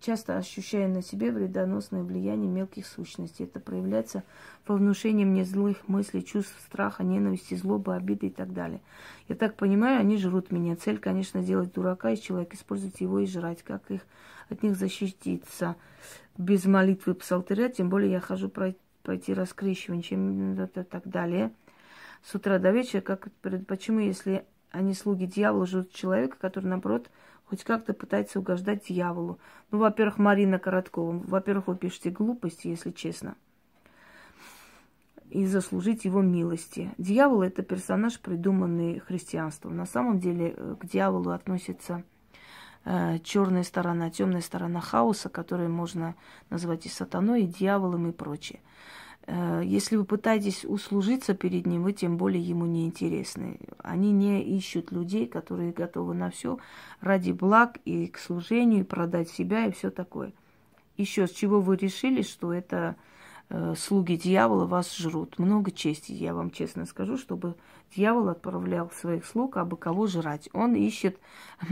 часто 0.00 0.36
ощущая 0.36 0.88
на 0.88 1.02
себе 1.02 1.32
вредоносное 1.32 2.02
влияние 2.02 2.50
мелких 2.50 2.86
сущностей. 2.86 3.44
Это 3.44 3.60
проявляется 3.60 4.22
во 4.66 4.76
внушении 4.76 5.24
мне 5.24 5.44
злых 5.44 5.88
мыслей, 5.88 6.24
чувств 6.24 6.54
страха, 6.64 7.02
ненависти, 7.02 7.54
злобы, 7.54 7.94
обиды 7.94 8.28
и 8.28 8.30
так 8.30 8.52
далее. 8.52 8.80
Я 9.28 9.34
так 9.34 9.56
понимаю, 9.56 10.00
они 10.00 10.16
жрут 10.16 10.50
меня. 10.52 10.76
Цель, 10.76 10.98
конечно, 10.98 11.42
сделать 11.42 11.72
дурака 11.72 12.10
из 12.10 12.20
человека, 12.20 12.56
использовать 12.56 13.00
его 13.00 13.18
и 13.20 13.26
жрать. 13.26 13.62
Как 13.62 13.90
их 13.90 14.02
от 14.48 14.62
них 14.62 14.76
защититься 14.76 15.76
без 16.36 16.64
молитвы 16.66 17.14
псалтыря, 17.14 17.68
тем 17.68 17.88
более 17.88 18.12
я 18.12 18.20
хожу 18.20 18.48
пройти 18.48 19.34
раскрещивание, 19.34 20.02
чем 20.02 20.58
это 20.60 20.84
так 20.84 21.08
далее. 21.08 21.52
С 22.22 22.34
утра 22.34 22.58
до 22.58 22.70
вечера, 22.70 23.00
как 23.00 23.28
почему, 23.66 24.00
если 24.00 24.44
они 24.70 24.94
слуги 24.94 25.26
дьявола, 25.26 25.66
жрут 25.66 25.92
человека, 25.92 26.36
который, 26.40 26.66
наоборот, 26.66 27.08
хоть 27.48 27.64
как-то 27.64 27.94
пытается 27.94 28.38
угождать 28.38 28.86
дьяволу. 28.86 29.38
Ну, 29.70 29.78
во-первых, 29.78 30.18
Марина 30.18 30.58
Короткова. 30.58 31.22
Во-первых, 31.26 31.68
вы 31.68 31.76
пишете 31.76 32.10
глупости, 32.10 32.68
если 32.68 32.90
честно. 32.90 33.36
И 35.30 35.44
заслужить 35.46 36.04
его 36.04 36.22
милости. 36.22 36.92
Дьявол– 36.98 37.42
это 37.42 37.62
персонаж, 37.62 38.18
придуманный 38.20 39.00
христианством. 39.00 39.76
На 39.76 39.86
самом 39.86 40.20
деле 40.20 40.54
э, 40.56 40.76
к 40.78 40.86
дьяволу 40.86 41.30
относится 41.30 42.04
э, 42.84 43.18
черная 43.20 43.64
сторона, 43.64 44.10
темная 44.10 44.40
сторона 44.40 44.80
хаоса, 44.80 45.28
которую 45.28 45.70
можно 45.70 46.14
назвать 46.48 46.86
и 46.86 46.88
сатаной, 46.88 47.42
и 47.42 47.46
дьяволом, 47.46 48.08
и 48.08 48.12
прочее. 48.12 48.60
Э, 49.26 49.60
если 49.64 49.96
вы 49.96 50.04
пытаетесь 50.04 50.64
услужиться 50.64 51.34
перед 51.34 51.66
ним, 51.66 51.82
вы 51.82 51.92
тем 51.92 52.16
более 52.16 52.42
ему 52.42 52.66
не 52.66 52.86
интересны. 52.86 53.58
Они 53.78 54.12
не 54.12 54.42
ищут 54.42 54.92
людей, 54.92 55.26
которые 55.26 55.72
готовы 55.72 56.14
на 56.14 56.30
все 56.30 56.58
ради 57.00 57.32
благ 57.32 57.78
и 57.84 58.06
к 58.06 58.18
служению, 58.18 58.80
и 58.80 58.84
продать 58.84 59.28
себя 59.28 59.66
и 59.66 59.72
все 59.72 59.90
такое. 59.90 60.32
Еще 60.96 61.26
с 61.26 61.30
чего 61.30 61.60
вы 61.60 61.76
решили, 61.76 62.22
что 62.22 62.52
это 62.52 62.96
э, 63.48 63.74
слуги 63.76 64.16
дьявола 64.16 64.64
вас 64.64 64.96
жрут? 64.96 65.38
Много 65.38 65.70
чести, 65.70 66.12
я 66.12 66.32
вам 66.32 66.50
честно 66.50 66.86
скажу, 66.86 67.18
чтобы 67.18 67.56
дьявол 67.94 68.28
отправлял 68.28 68.90
своих 68.90 69.26
слуг, 69.26 69.56
абы 69.56 69.76
кого 69.76 70.06
жрать. 70.06 70.48
Он 70.52 70.74
ищет 70.74 71.18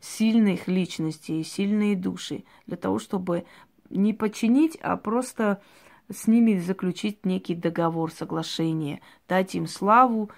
сильных 0.00 0.66
личностей, 0.66 1.44
сильные 1.44 1.94
души 1.94 2.44
для 2.66 2.76
того, 2.76 2.98
чтобы 2.98 3.44
не 3.90 4.12
подчинить, 4.12 4.76
а 4.82 4.96
просто 4.96 5.60
с 6.08 6.26
ними 6.26 6.58
заключить 6.58 7.24
некий 7.24 7.54
договор, 7.54 8.12
соглашение, 8.12 9.00
дать 9.28 9.54
им 9.54 9.66
славу 9.66 10.30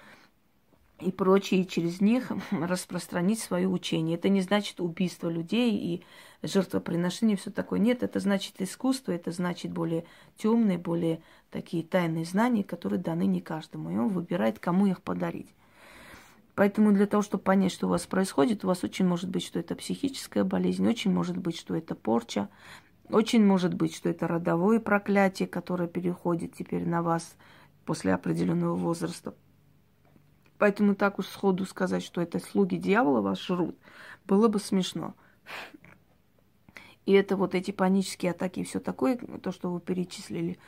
и 0.99 1.11
прочее, 1.11 1.61
и 1.61 1.67
через 1.67 2.01
них 2.01 2.31
распространить 2.51 3.39
свое 3.39 3.67
учение. 3.67 4.17
Это 4.17 4.29
не 4.29 4.41
значит 4.41 4.79
убийство 4.79 5.29
людей 5.29 5.75
и 5.75 6.03
жертвоприношение, 6.47 7.37
все 7.37 7.51
такое. 7.51 7.79
Нет, 7.79 8.03
это 8.03 8.19
значит 8.19 8.61
искусство, 8.61 9.11
это 9.11 9.31
значит 9.31 9.71
более 9.71 10.05
темные, 10.37 10.77
более 10.77 11.21
такие 11.51 11.83
тайные 11.83 12.25
знания, 12.25 12.63
которые 12.63 12.99
даны 12.99 13.25
не 13.25 13.41
каждому. 13.41 13.89
И 13.89 13.97
он 13.97 14.09
выбирает, 14.09 14.59
кому 14.59 14.87
их 14.87 15.01
подарить. 15.01 15.53
Поэтому 16.55 16.91
для 16.91 17.07
того, 17.07 17.23
чтобы 17.23 17.43
понять, 17.43 17.71
что 17.71 17.87
у 17.87 17.89
вас 17.89 18.05
происходит, 18.05 18.65
у 18.65 18.67
вас 18.67 18.83
очень 18.83 19.05
может 19.05 19.29
быть, 19.29 19.45
что 19.45 19.59
это 19.59 19.75
психическая 19.75 20.43
болезнь, 20.43 20.85
очень 20.85 21.09
может 21.09 21.37
быть, 21.37 21.57
что 21.57 21.73
это 21.73 21.95
порча, 21.95 22.49
очень 23.09 23.45
может 23.45 23.73
быть, 23.73 23.95
что 23.95 24.09
это 24.09 24.27
родовое 24.27 24.79
проклятие, 24.79 25.47
которое 25.47 25.87
переходит 25.87 26.53
теперь 26.55 26.87
на 26.87 27.01
вас 27.01 27.35
после 27.85 28.13
определенного 28.13 28.75
возраста. 28.75 29.33
Поэтому 30.57 30.93
так 30.93 31.19
уж 31.19 31.27
сходу 31.27 31.65
сказать, 31.65 32.03
что 32.03 32.21
это 32.21 32.39
слуги 32.39 32.75
дьявола 32.75 33.21
вас 33.21 33.41
жрут, 33.41 33.77
было 34.25 34.47
бы 34.47 34.59
смешно. 34.59 35.15
И 37.05 37.13
это 37.13 37.35
вот 37.37 37.55
эти 37.55 37.71
панические 37.71 38.31
атаки 38.31 38.59
и 38.59 38.63
все 38.63 38.79
такое, 38.79 39.17
то, 39.17 39.51
что 39.51 39.71
вы 39.71 39.79
перечислили, 39.79 40.59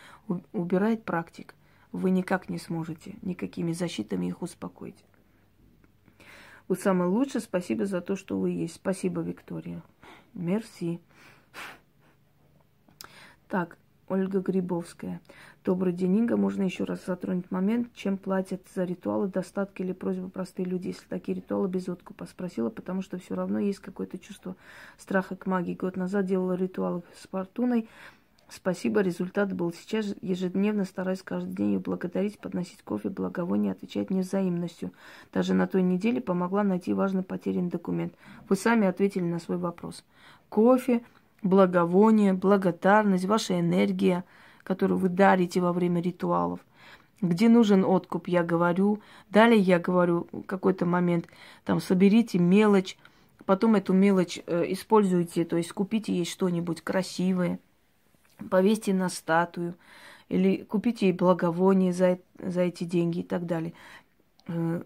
убирает 0.54 1.04
практик. 1.04 1.54
Вы 1.92 2.10
никак 2.10 2.50
не 2.50 2.58
сможете 2.58 3.16
никакими 3.22 3.74
защитами 3.74 4.28
их 4.28 4.42
успокоить. 4.42 5.04
Вы 6.68 6.78
самое 6.78 7.10
лучшее. 7.10 7.42
Спасибо 7.42 7.86
за 7.86 8.00
то, 8.00 8.16
что 8.16 8.40
вы 8.40 8.52
есть. 8.52 8.76
Спасибо, 8.76 9.22
Виктория. 9.22 9.84
Мерси. 10.34 11.02
Так, 13.52 13.78
Ольга 14.08 14.40
Грибовская. 14.40 15.20
Добрый 15.66 15.92
день, 15.92 16.16
Инга. 16.20 16.38
Можно 16.38 16.64
еще 16.64 16.86
раз 16.86 17.06
затронуть 17.06 17.52
момент, 17.52 17.90
чем 17.94 18.18
платят 18.18 18.62
за 18.74 18.86
ритуалы, 18.86 19.28
достатки 19.28 19.82
или 19.82 19.92
просьбы 19.92 20.30
простые 20.30 20.66
люди, 20.66 20.88
если 20.88 21.06
такие 21.10 21.36
ритуалы 21.36 21.68
без 21.68 21.90
откупа? 21.90 22.26
Спросила, 22.28 22.70
потому 22.70 23.02
что 23.02 23.18
все 23.18 23.36
равно 23.36 23.60
есть 23.60 23.80
какое-то 23.80 24.18
чувство 24.18 24.56
страха 24.98 25.36
к 25.36 25.48
магии. 25.48 25.74
Год 25.74 25.98
назад 25.98 26.28
делала 26.28 26.54
ритуалы 26.54 27.04
с 27.14 27.28
Фортуной. 27.28 27.90
Спасибо, 28.48 29.02
результат 29.02 29.52
был. 29.52 29.74
Сейчас 29.74 30.16
ежедневно 30.22 30.86
стараюсь 30.86 31.22
каждый 31.22 31.54
день 31.54 31.74
ее 31.74 31.80
благодарить, 31.80 32.40
подносить 32.40 32.82
кофе, 32.84 33.10
благовоние, 33.10 33.74
отвечать 33.74 34.12
невзаимностью. 34.12 34.94
Даже 35.34 35.54
на 35.54 35.68
той 35.68 35.82
неделе 35.82 36.22
помогла 36.22 36.64
найти 36.64 36.94
важный 36.94 37.24
потерянный 37.24 37.70
документ. 37.70 38.14
Вы 38.48 38.56
сами 38.56 38.88
ответили 38.88 39.26
на 39.26 39.40
свой 39.40 39.58
вопрос. 39.58 40.06
Кофе, 40.48 41.02
благовоние, 41.44 42.34
благодарность, 42.34 43.26
ваша 43.26 43.60
энергия, 43.60 44.24
которую 44.64 44.98
вы 45.00 45.10
дарите 45.10 45.60
во 45.62 45.74
время 45.74 46.02
ритуалов. 46.02 46.60
Где 47.22 47.50
нужен 47.50 47.86
откуп, 47.86 48.28
я 48.28 48.44
говорю. 48.44 49.02
Далее 49.30 49.60
я 49.60 49.80
говорю 49.80 50.28
какой-то 50.48 50.86
момент, 50.86 51.28
там, 51.66 51.80
соберите 51.80 52.40
мелочь, 52.40 52.98
потом 53.46 53.76
эту 53.76 53.94
мелочь 53.94 54.40
э, 54.46 54.66
используйте, 54.70 55.46
то 55.46 55.58
есть 55.58 55.72
купите 55.72 56.14
ей 56.14 56.26
что-нибудь 56.26 56.82
красивое, 56.82 57.60
повесьте 58.50 58.94
на 58.94 59.10
статую, 59.10 59.76
или 60.30 60.64
купите 60.64 61.08
ей 61.08 61.14
благовоние 61.14 61.94
за, 61.94 62.20
за 62.40 62.62
эти 62.62 62.86
деньги 62.86 63.20
и 63.20 63.24
так 63.24 63.46
далее. 63.46 63.74
Э, 64.48 64.82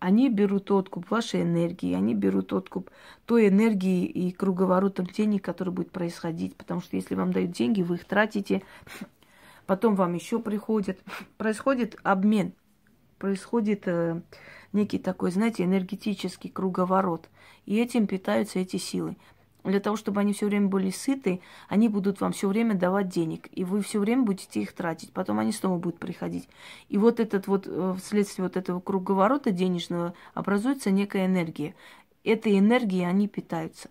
они 0.00 0.30
берут 0.30 0.70
откуп 0.70 1.10
вашей 1.10 1.42
энергии, 1.42 1.94
они 1.94 2.14
берут 2.14 2.52
откуп 2.54 2.90
той 3.26 3.48
энергии 3.48 4.06
и 4.06 4.32
круговоротом 4.32 5.06
денег, 5.06 5.44
который 5.44 5.72
будет 5.72 5.92
происходить. 5.92 6.56
Потому 6.56 6.80
что 6.80 6.96
если 6.96 7.14
вам 7.14 7.32
дают 7.32 7.52
деньги, 7.52 7.82
вы 7.82 7.96
их 7.96 8.06
тратите, 8.06 8.62
потом 9.66 9.94
вам 9.94 10.14
еще 10.14 10.40
приходят. 10.40 10.98
Происходит 11.36 11.96
обмен, 12.02 12.54
происходит 13.18 13.86
э, 13.86 14.22
некий 14.72 14.98
такой, 14.98 15.30
знаете, 15.30 15.64
энергетический 15.64 16.50
круговорот. 16.50 17.28
И 17.66 17.78
этим 17.78 18.06
питаются 18.06 18.58
эти 18.58 18.78
силы. 18.78 19.16
Для 19.64 19.80
того, 19.80 19.96
чтобы 19.96 20.20
они 20.20 20.32
все 20.32 20.46
время 20.46 20.68
были 20.68 20.90
сыты, 20.90 21.40
они 21.68 21.88
будут 21.88 22.20
вам 22.20 22.32
все 22.32 22.48
время 22.48 22.74
давать 22.74 23.08
денег, 23.08 23.48
и 23.52 23.64
вы 23.64 23.82
все 23.82 23.98
время 24.00 24.22
будете 24.22 24.60
их 24.60 24.72
тратить. 24.72 25.12
Потом 25.12 25.38
они 25.38 25.52
снова 25.52 25.78
будут 25.78 25.98
приходить. 25.98 26.48
И 26.88 26.96
вот 26.96 27.20
этот 27.20 27.46
вот, 27.46 27.66
э, 27.66 27.94
вследствие 27.98 28.44
вот 28.44 28.56
этого 28.56 28.80
круговорота 28.80 29.50
денежного 29.50 30.14
образуется 30.34 30.90
некая 30.90 31.26
энергия. 31.26 31.74
Этой 32.24 32.58
энергией 32.58 33.04
они 33.04 33.28
питаются. 33.28 33.90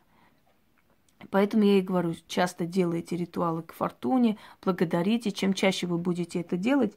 Поэтому 1.32 1.64
я 1.64 1.80
и 1.80 1.82
говорю, 1.82 2.16
часто 2.28 2.66
делайте 2.66 3.18
ритуалы 3.18 3.62
к 3.64 3.74
фортуне, 3.74 4.38
благодарите. 4.64 5.32
Чем 5.32 5.54
чаще 5.54 5.86
вы 5.86 5.98
будете 5.98 6.40
это 6.40 6.58
делать, 6.58 6.94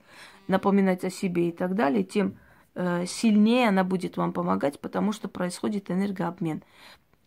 напоминать 0.49 1.05
о 1.05 1.11
себе 1.11 1.49
и 1.49 1.53
так 1.53 1.75
далее, 1.75 2.05
тем 2.05 2.37
э, 2.75 3.05
сильнее 3.07 3.69
она 3.69 3.85
будет 3.85 4.17
вам 4.17 4.33
помогать, 4.33 4.81
потому 4.81 5.13
что 5.13 5.29
происходит 5.29 5.91
энергообмен. 5.91 6.63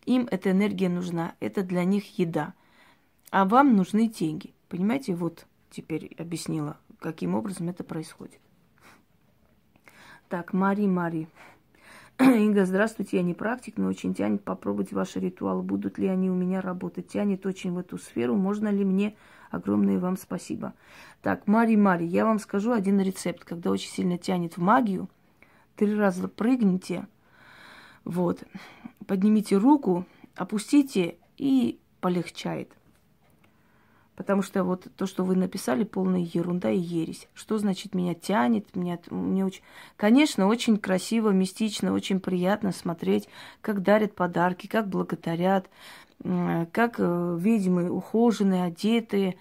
Им 0.05 0.27
эта 0.29 0.51
энергия 0.51 0.89
нужна, 0.89 1.35
это 1.39 1.63
для 1.63 1.83
них 1.83 2.19
еда. 2.19 2.53
А 3.31 3.45
вам 3.45 3.75
нужны 3.75 4.07
деньги. 4.07 4.53
Понимаете, 4.69 5.15
вот 5.15 5.45
теперь 5.71 6.15
объяснила, 6.17 6.77
каким 6.99 7.35
образом 7.35 7.69
это 7.69 7.83
происходит. 7.83 8.39
Так, 10.29 10.53
Мари, 10.53 10.85
Мари. 10.85 11.27
Инга, 12.19 12.65
здравствуйте, 12.65 13.17
я 13.17 13.23
не 13.23 13.33
практик, 13.33 13.77
но 13.77 13.87
очень 13.87 14.13
тянет 14.13 14.43
попробовать 14.43 14.93
ваши 14.93 15.19
ритуалы. 15.19 15.63
Будут 15.63 15.97
ли 15.97 16.07
они 16.07 16.29
у 16.29 16.35
меня 16.35 16.61
работать? 16.61 17.07
Тянет 17.07 17.45
очень 17.45 17.73
в 17.73 17.77
эту 17.77 17.97
сферу. 17.97 18.35
Можно 18.35 18.69
ли 18.69 18.85
мне? 18.85 19.15
Огромное 19.51 19.99
вам 19.99 20.17
спасибо. 20.17 20.73
Так, 21.21 21.47
Мари, 21.47 21.75
Мари, 21.75 22.05
я 22.05 22.25
вам 22.25 22.39
скажу 22.39 22.71
один 22.71 22.99
рецепт. 23.01 23.43
Когда 23.43 23.69
очень 23.69 23.89
сильно 23.89 24.17
тянет 24.17 24.57
в 24.57 24.61
магию, 24.61 25.09
три 25.75 25.93
раза 25.93 26.27
прыгните, 26.27 27.07
вот, 28.05 28.43
поднимите 29.07 29.57
руку, 29.57 30.05
опустите 30.35 31.17
и 31.37 31.79
полегчает. 31.99 32.71
Потому 34.15 34.43
что 34.43 34.63
вот 34.63 34.87
то, 34.95 35.07
что 35.07 35.25
вы 35.25 35.35
написали, 35.35 35.83
полная 35.83 36.21
ерунда 36.21 36.71
и 36.71 36.77
ересь. 36.77 37.27
Что 37.33 37.57
значит 37.57 37.93
меня 37.93 38.13
тянет? 38.13 38.73
Меня, 38.73 38.97
мне 39.09 39.45
очень... 39.45 39.61
Конечно, 39.97 40.47
очень 40.47 40.77
красиво, 40.77 41.31
мистично, 41.31 41.91
очень 41.91 42.21
приятно 42.21 42.71
смотреть, 42.71 43.27
как 43.59 43.81
дарят 43.83 44.15
подарки, 44.15 44.67
как 44.67 44.87
благодарят, 44.87 45.69
как 46.23 46.95
э, 46.97 47.37
ведьмы 47.37 47.89
ухоженные, 47.89 48.63
одетые, 48.63 49.35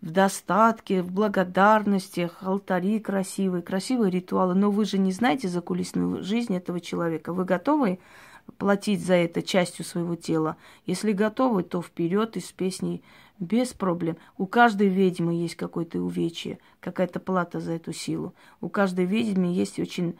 в 0.00 0.10
достатке, 0.10 1.02
в 1.02 1.10
благодарностях, 1.10 2.38
алтари 2.42 3.00
красивые, 3.00 3.62
красивые 3.62 4.10
ритуалы. 4.10 4.54
Но 4.54 4.70
вы 4.70 4.84
же 4.84 4.98
не 4.98 5.12
знаете 5.12 5.48
закулисную 5.48 6.22
жизнь 6.22 6.54
этого 6.54 6.80
человека. 6.80 7.32
Вы 7.32 7.44
готовы 7.44 7.98
платить 8.58 9.04
за 9.04 9.14
это 9.14 9.42
частью 9.42 9.84
своего 9.84 10.14
тела? 10.14 10.56
Если 10.86 11.12
готовы, 11.12 11.64
то 11.64 11.82
вперед 11.82 12.36
из 12.36 12.52
песней 12.52 13.02
без 13.40 13.72
проблем. 13.72 14.16
У 14.36 14.46
каждой 14.46 14.88
ведьмы 14.88 15.34
есть 15.34 15.56
какое-то 15.56 16.00
увечье, 16.00 16.58
какая-то 16.80 17.20
плата 17.20 17.60
за 17.60 17.72
эту 17.72 17.92
силу. 17.92 18.34
У 18.60 18.68
каждой 18.68 19.04
ведьмы 19.04 19.52
есть 19.52 19.78
очень, 19.80 20.18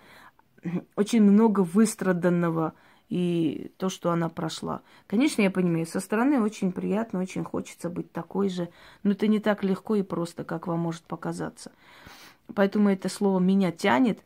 очень 0.97 1.23
много 1.23 1.61
выстраданного 1.61 2.75
и 3.09 3.73
то, 3.79 3.89
что 3.89 4.11
она 4.11 4.29
прошла. 4.29 4.83
Конечно, 5.07 5.43
я 5.43 5.51
понимаю, 5.51 5.87
со 5.87 6.01
стороны 6.01 6.41
очень 6.41 6.73
приятно, 6.73 7.21
очень 7.21 7.45
хочется 7.45 7.89
быть 7.89 8.13
такой 8.13 8.49
же, 8.49 8.69
но 9.03 9.13
это 9.13 9.27
не 9.27 9.39
так 9.39 9.65
легко 9.65 9.95
и 9.97 10.03
просто, 10.03 10.45
как 10.45 10.67
вам 10.67 10.81
может 10.81 11.03
показаться. 11.03 11.73
Поэтому 12.55 12.89
это 12.89 13.09
слово 13.09 13.41
«меня 13.41 13.73
тянет» 13.73 14.21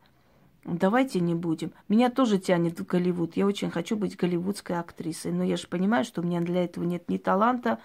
Давайте 0.65 1.19
не 1.19 1.35
будем. 1.35 1.73
Меня 1.89 2.09
тоже 2.09 2.37
тянет 2.37 2.79
в 2.79 2.85
Голливуд. 2.85 3.35
Я 3.35 3.45
очень 3.45 3.69
хочу 3.69 3.97
быть 3.97 4.15
голливудской 4.15 4.77
актрисой. 4.77 5.33
Но 5.33 5.43
я 5.43 5.57
же 5.57 5.67
понимаю, 5.67 6.05
что 6.05 6.21
у 6.21 6.23
меня 6.23 6.39
для 6.39 6.63
этого 6.63 6.85
нет 6.85 7.09
ни 7.09 7.17
таланта, 7.17 7.79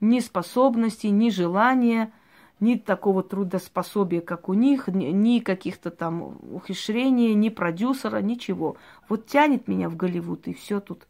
ни 0.00 0.20
способностей, 0.20 1.10
ни 1.10 1.30
желания, 1.30 2.12
ни 2.60 2.76
такого 2.76 3.22
трудоспособия, 3.22 4.20
как 4.20 4.48
у 4.48 4.54
них, 4.54 4.88
ни, 4.88 5.06
ни 5.06 5.38
каких-то 5.40 5.90
там 5.90 6.38
ухищрений, 6.52 7.34
ни 7.34 7.48
продюсера, 7.48 8.20
ничего. 8.20 8.76
Вот 9.08 9.26
тянет 9.26 9.68
меня 9.68 9.88
в 9.88 9.96
Голливуд, 9.96 10.48
и 10.48 10.54
все 10.54 10.80
тут. 10.80 11.06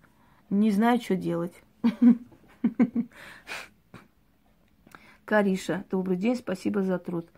Не 0.51 0.71
знаю, 0.71 1.01
что 1.01 1.17
делать. 1.17 1.55
Кариша, 5.25 5.85
добрый 5.91 6.17
день, 6.17 6.37
спасибо 6.37 6.83
за 6.83 6.99
труд. 6.99 7.29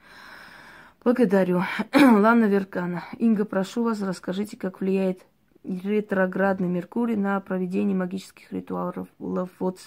Благодарю. 1.03 1.63
Лана 1.95 2.45
Веркана. 2.45 3.05
Инга, 3.19 3.45
прошу 3.45 3.83
вас, 3.85 4.03
расскажите, 4.03 4.57
как 4.57 4.81
влияет 4.81 5.27
ретроградный 5.65 6.69
Меркурий 6.69 7.17
на 7.17 7.41
проведение 7.41 7.97
магических 7.97 8.53
ритуалов. 8.53 9.09
Вот 9.19 9.79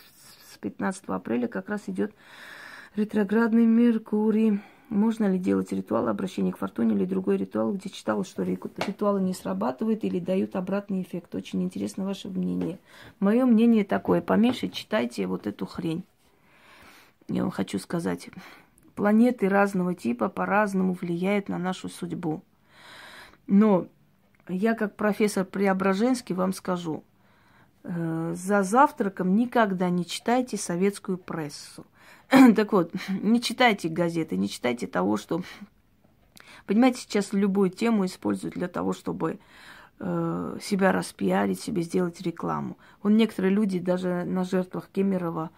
15 0.63 1.03
апреля 1.07 1.47
как 1.47 1.69
раз 1.69 1.83
идет 1.87 2.13
ретроградный 2.95 3.65
Меркурий. 3.65 4.61
Можно 4.89 5.31
ли 5.31 5.39
делать 5.39 5.71
ритуал 5.71 6.07
обращения 6.07 6.51
к 6.51 6.57
фортуне 6.57 6.93
или 6.95 7.05
другой 7.05 7.37
ритуал, 7.37 7.73
где 7.73 7.89
читалось, 7.89 8.27
что 8.27 8.43
ритуалы 8.43 9.21
не 9.21 9.33
срабатывают 9.33 10.03
или 10.03 10.19
дают 10.19 10.55
обратный 10.55 11.01
эффект? 11.01 11.33
Очень 11.33 11.63
интересно 11.63 12.05
ваше 12.05 12.29
мнение. 12.29 12.77
Мое 13.19 13.45
мнение 13.45 13.85
такое. 13.85 14.21
Поменьше 14.21 14.69
читайте 14.69 15.25
вот 15.25 15.47
эту 15.47 15.65
хрень. 15.65 16.03
Я 17.27 17.41
вам 17.41 17.51
хочу 17.51 17.79
сказать. 17.79 18.29
Планеты 18.93 19.49
разного 19.49 19.95
типа 19.95 20.29
по-разному 20.29 20.93
влияют 20.93 21.49
на 21.49 21.57
нашу 21.57 21.89
судьбу. 21.89 22.43
Но 23.47 23.87
я 24.47 24.75
как 24.75 24.95
профессор 24.95 25.43
Преображенский 25.45 26.35
вам 26.35 26.53
скажу, 26.53 27.03
Э, 27.83 28.33
за 28.35 28.63
завтраком 28.63 29.35
никогда 29.35 29.89
не 29.89 30.05
читайте 30.05 30.57
советскую 30.57 31.17
прессу. 31.17 31.85
так 32.55 32.73
вот, 32.73 32.91
не 33.21 33.41
читайте 33.41 33.89
газеты, 33.89 34.37
не 34.37 34.49
читайте 34.49 34.87
того, 34.87 35.17
что... 35.17 35.43
Понимаете, 36.65 37.01
сейчас 37.01 37.33
любую 37.33 37.69
тему 37.69 38.05
используют 38.05 38.55
для 38.55 38.69
того, 38.69 38.93
чтобы 38.93 39.39
э, 39.99 40.57
себя 40.61 40.93
распиарить, 40.93 41.59
себе 41.59 41.81
сделать 41.81 42.21
рекламу. 42.21 42.77
Вон 43.01 43.17
некоторые 43.17 43.53
люди 43.53 43.79
даже 43.79 44.23
на 44.23 44.45
жертвах 44.45 44.87
Кемерова 44.93 45.49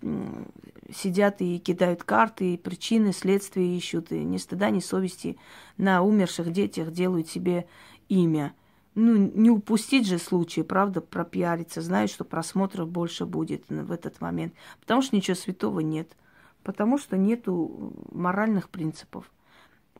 э, 0.00 0.44
сидят 0.90 1.42
и 1.42 1.58
кидают 1.58 2.02
карты, 2.02 2.54
и 2.54 2.56
причины, 2.56 3.12
следствия 3.12 3.76
ищут, 3.76 4.10
и 4.10 4.24
ни 4.24 4.38
стыда, 4.38 4.70
ни 4.70 4.80
совести 4.80 5.36
на 5.76 6.02
умерших 6.02 6.50
детях 6.50 6.92
делают 6.92 7.28
себе 7.28 7.66
имя– 8.08 8.54
ну, 8.94 9.16
не 9.16 9.50
упустить 9.50 10.06
же 10.06 10.18
случай, 10.18 10.62
правда, 10.62 11.00
пропиариться, 11.00 11.82
знать, 11.82 12.10
что 12.10 12.24
просмотров 12.24 12.88
больше 12.88 13.26
будет 13.26 13.64
в 13.68 13.90
этот 13.90 14.20
момент. 14.20 14.54
Потому 14.80 15.02
что 15.02 15.16
ничего 15.16 15.34
святого 15.34 15.80
нет. 15.80 16.16
Потому 16.62 16.98
что 16.98 17.16
нету 17.16 17.92
моральных 18.12 18.70
принципов. 18.70 19.30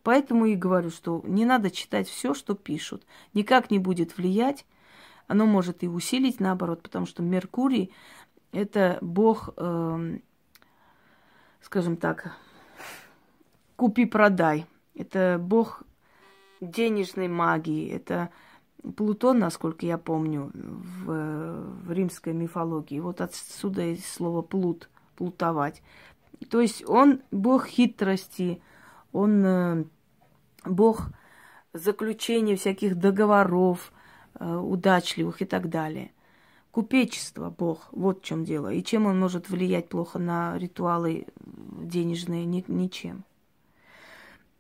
Поэтому 0.02 0.46
и 0.46 0.54
говорю, 0.54 0.90
что 0.90 1.22
не 1.24 1.44
надо 1.44 1.70
читать 1.70 2.08
все, 2.08 2.34
что 2.34 2.54
пишут. 2.54 3.04
Никак 3.32 3.70
не 3.70 3.78
будет 3.78 4.16
влиять. 4.16 4.64
Оно 5.26 5.46
может 5.46 5.82
и 5.82 5.88
усилить, 5.88 6.38
наоборот, 6.40 6.82
потому 6.82 7.06
что 7.06 7.22
Меркурий– 7.22 7.90
это 8.52 8.98
бог, 9.00 9.50
э, 9.56 10.18
скажем 11.62 11.96
так, 11.96 12.36
купи-продай. 13.76 14.66
Это 14.94 15.38
бог 15.40 15.82
денежной 16.60 17.28
магии. 17.28 17.90
Это 17.90 18.30
Плутон, 18.96 19.38
насколько 19.38 19.86
я 19.86 19.96
помню, 19.96 20.50
в, 20.52 21.86
в 21.86 21.92
римской 21.92 22.34
мифологии, 22.34 23.00
вот 23.00 23.20
отсюда 23.20 23.82
и 23.82 23.96
слово 23.96 24.42
плут, 24.42 24.90
плутовать. 25.16 25.82
То 26.50 26.60
есть 26.60 26.86
он 26.88 27.22
бог 27.30 27.66
хитрости, 27.66 28.60
он 29.12 29.44
э, 29.44 29.84
бог 30.64 31.08
заключения 31.72 32.56
всяких 32.56 32.96
договоров 32.96 33.92
э, 34.38 34.54
удачливых 34.54 35.40
и 35.40 35.44
так 35.46 35.70
далее. 35.70 36.10
Купечество 36.70 37.50
бог, 37.50 37.88
вот 37.92 38.20
в 38.20 38.24
чем 38.24 38.44
дело. 38.44 38.72
И 38.72 38.82
чем 38.82 39.06
он 39.06 39.18
может 39.18 39.48
влиять 39.48 39.88
плохо 39.88 40.18
на 40.18 40.58
ритуалы 40.58 41.26
денежные? 41.46 42.44
Ни, 42.44 42.64
ничем. 42.68 43.24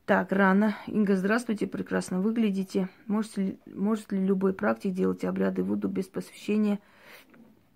Так, 0.06 0.32
рано. 0.32 0.76
Инга, 0.86 1.16
здравствуйте, 1.16 1.66
прекрасно 1.66 2.20
выглядите. 2.20 2.90
Может 3.06 3.38
ли, 3.38 3.58
может 3.64 4.12
ли 4.12 4.22
любой 4.22 4.52
практик 4.52 4.92
делать 4.92 5.24
обряды 5.24 5.62
Вуду 5.62 5.88
без 5.88 6.08
посвящения 6.08 6.78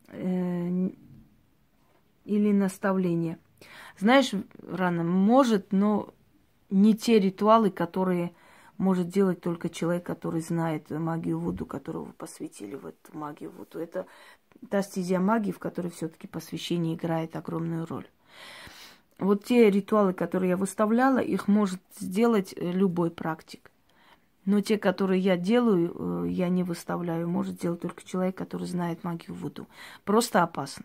э, 0.09 0.91
или 2.27 2.53
наставления? 2.53 3.39
Знаешь, 3.99 4.33
рано, 4.61 5.05
может, 5.05 5.73
но 5.73 6.13
не 6.69 6.95
те 6.95 7.19
ритуалы, 7.19 7.71
которые 7.71 8.35
может 8.77 9.09
делать 9.09 9.41
только 9.41 9.71
человек, 9.71 10.05
который 10.05 10.43
знает 10.43 10.91
магию 10.91 11.39
Вуду, 11.39 11.65
которого 11.65 12.13
посвятили 12.13 12.75
в 12.75 12.85
эту 12.85 13.17
магию 13.17 13.53
Вуду. 13.53 13.79
Это 13.79 14.05
та 14.69 14.83
стезия 14.83 15.19
магии, 15.19 15.51
в 15.51 15.59
которой 15.59 15.91
все-таки 15.91 16.27
посвящение 16.27 16.95
играет 16.95 17.37
огромную 17.37 17.87
роль 17.87 18.07
вот 19.19 19.45
те 19.45 19.71
ритуалы, 19.71 20.13
которые 20.13 20.51
я 20.51 20.57
выставляла, 20.57 21.19
их 21.19 21.49
может 21.49 21.81
сделать 21.99 22.55
э, 22.57 22.71
любой 22.71 23.11
практик. 23.11 23.71
Но 24.45 24.61
те, 24.61 24.79
которые 24.79 25.21
я 25.21 25.37
делаю, 25.37 26.25
э, 26.25 26.29
я 26.29 26.49
не 26.49 26.63
выставляю. 26.63 27.29
Может 27.29 27.57
сделать 27.57 27.81
только 27.81 28.05
человек, 28.05 28.37
который 28.37 28.67
знает 28.67 29.03
магию 29.05 29.35
Вуду. 29.35 29.67
Просто 30.05 30.43
опасно. 30.43 30.85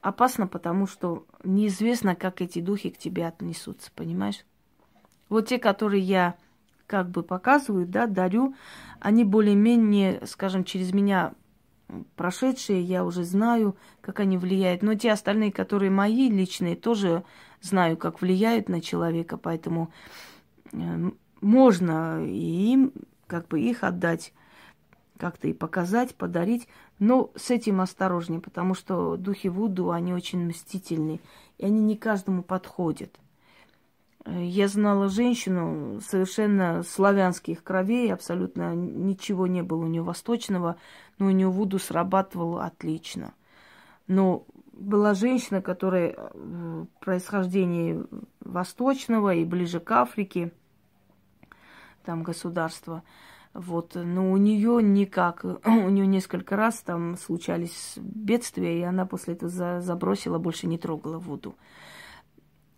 Опасно, 0.00 0.46
потому 0.46 0.86
что 0.86 1.26
неизвестно, 1.44 2.14
как 2.14 2.40
эти 2.40 2.60
духи 2.60 2.90
к 2.90 2.98
тебе 2.98 3.26
отнесутся, 3.26 3.90
понимаешь? 3.94 4.44
Вот 5.28 5.48
те, 5.48 5.58
которые 5.58 6.02
я 6.02 6.36
как 6.86 7.10
бы 7.10 7.22
показываю, 7.22 7.86
да, 7.86 8.06
дарю, 8.06 8.54
они 9.00 9.24
более-менее, 9.24 10.24
скажем, 10.24 10.64
через 10.64 10.94
меня 10.94 11.34
прошедшие, 12.16 12.82
я 12.82 13.04
уже 13.04 13.24
знаю, 13.24 13.76
как 14.00 14.20
они 14.20 14.38
влияют. 14.38 14.82
Но 14.82 14.94
те 14.94 15.12
остальные, 15.12 15.52
которые 15.52 15.90
мои 15.90 16.28
личные, 16.28 16.76
тоже 16.76 17.24
знаю, 17.60 17.96
как 17.96 18.20
влияют 18.20 18.68
на 18.68 18.80
человека, 18.80 19.36
поэтому 19.36 19.92
э, 20.72 21.10
можно 21.40 22.24
им 22.24 22.92
как 23.26 23.48
бы 23.48 23.60
их 23.60 23.84
отдать, 23.84 24.32
как-то 25.18 25.48
и 25.48 25.52
показать, 25.52 26.14
подарить, 26.14 26.68
но 26.98 27.30
с 27.36 27.50
этим 27.50 27.80
осторожнее, 27.80 28.40
потому 28.40 28.74
что 28.74 29.16
духи 29.16 29.48
Вуду, 29.48 29.90
они 29.90 30.14
очень 30.14 30.46
мстительные, 30.46 31.20
и 31.58 31.66
они 31.66 31.80
не 31.80 31.96
каждому 31.96 32.42
подходят. 32.42 33.18
Я 34.30 34.68
знала 34.68 35.08
женщину 35.08 36.00
совершенно 36.06 36.82
славянских 36.82 37.62
кровей, 37.62 38.12
абсолютно 38.12 38.74
ничего 38.74 39.46
не 39.46 39.62
было 39.62 39.84
у 39.84 39.86
нее 39.86 40.02
восточного, 40.02 40.76
но 41.18 41.26
у 41.26 41.30
нее 41.30 41.48
Вуду 41.48 41.78
срабатывало 41.78 42.64
отлично. 42.64 43.32
Но 44.06 44.44
была 44.72 45.14
женщина, 45.14 45.62
которая 45.62 46.14
э, 46.14 46.84
происхождения 47.00 48.04
восточного 48.40 49.34
и 49.34 49.44
ближе 49.44 49.80
к 49.80 49.90
Африке, 49.92 50.52
там 52.04 52.22
государство, 52.22 53.02
вот, 53.54 53.94
но 53.94 54.30
у 54.30 54.36
нее 54.36 54.82
никак, 54.82 55.44
у 55.64 55.88
нее 55.88 56.06
несколько 56.06 56.54
раз 56.56 56.80
там 56.80 57.16
случались 57.16 57.94
бедствия, 57.96 58.78
и 58.78 58.82
она 58.82 59.06
после 59.06 59.34
этого 59.34 59.80
забросила, 59.80 60.38
больше 60.38 60.66
не 60.66 60.76
трогала 60.76 61.18
воду 61.18 61.56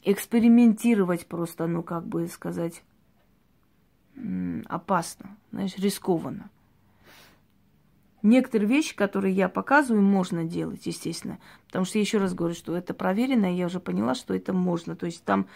экспериментировать 0.03 1.27
просто, 1.27 1.67
ну, 1.67 1.83
как 1.83 2.07
бы 2.07 2.27
сказать, 2.29 2.83
опасно, 4.69 5.37
знаешь, 5.51 5.77
рискованно. 5.77 6.51
Некоторые 8.23 8.69
вещи, 8.69 8.95
которые 8.95 9.35
я 9.35 9.49
показываю, 9.49 10.03
можно 10.03 10.45
делать, 10.45 10.85
естественно. 10.85 11.39
Потому 11.67 11.87
что 11.87 11.99
еще 11.99 12.19
раз 12.19 12.35
говорю, 12.35 12.55
что 12.55 12.77
это 12.77 12.93
проверено, 12.93 13.51
и 13.51 13.57
я 13.57 13.65
уже 13.65 13.81
поняла, 13.81 14.15
что 14.15 14.35
это 14.35 14.53
можно. 14.53 14.95
То 14.95 15.07
есть 15.07 15.25
там 15.25 15.47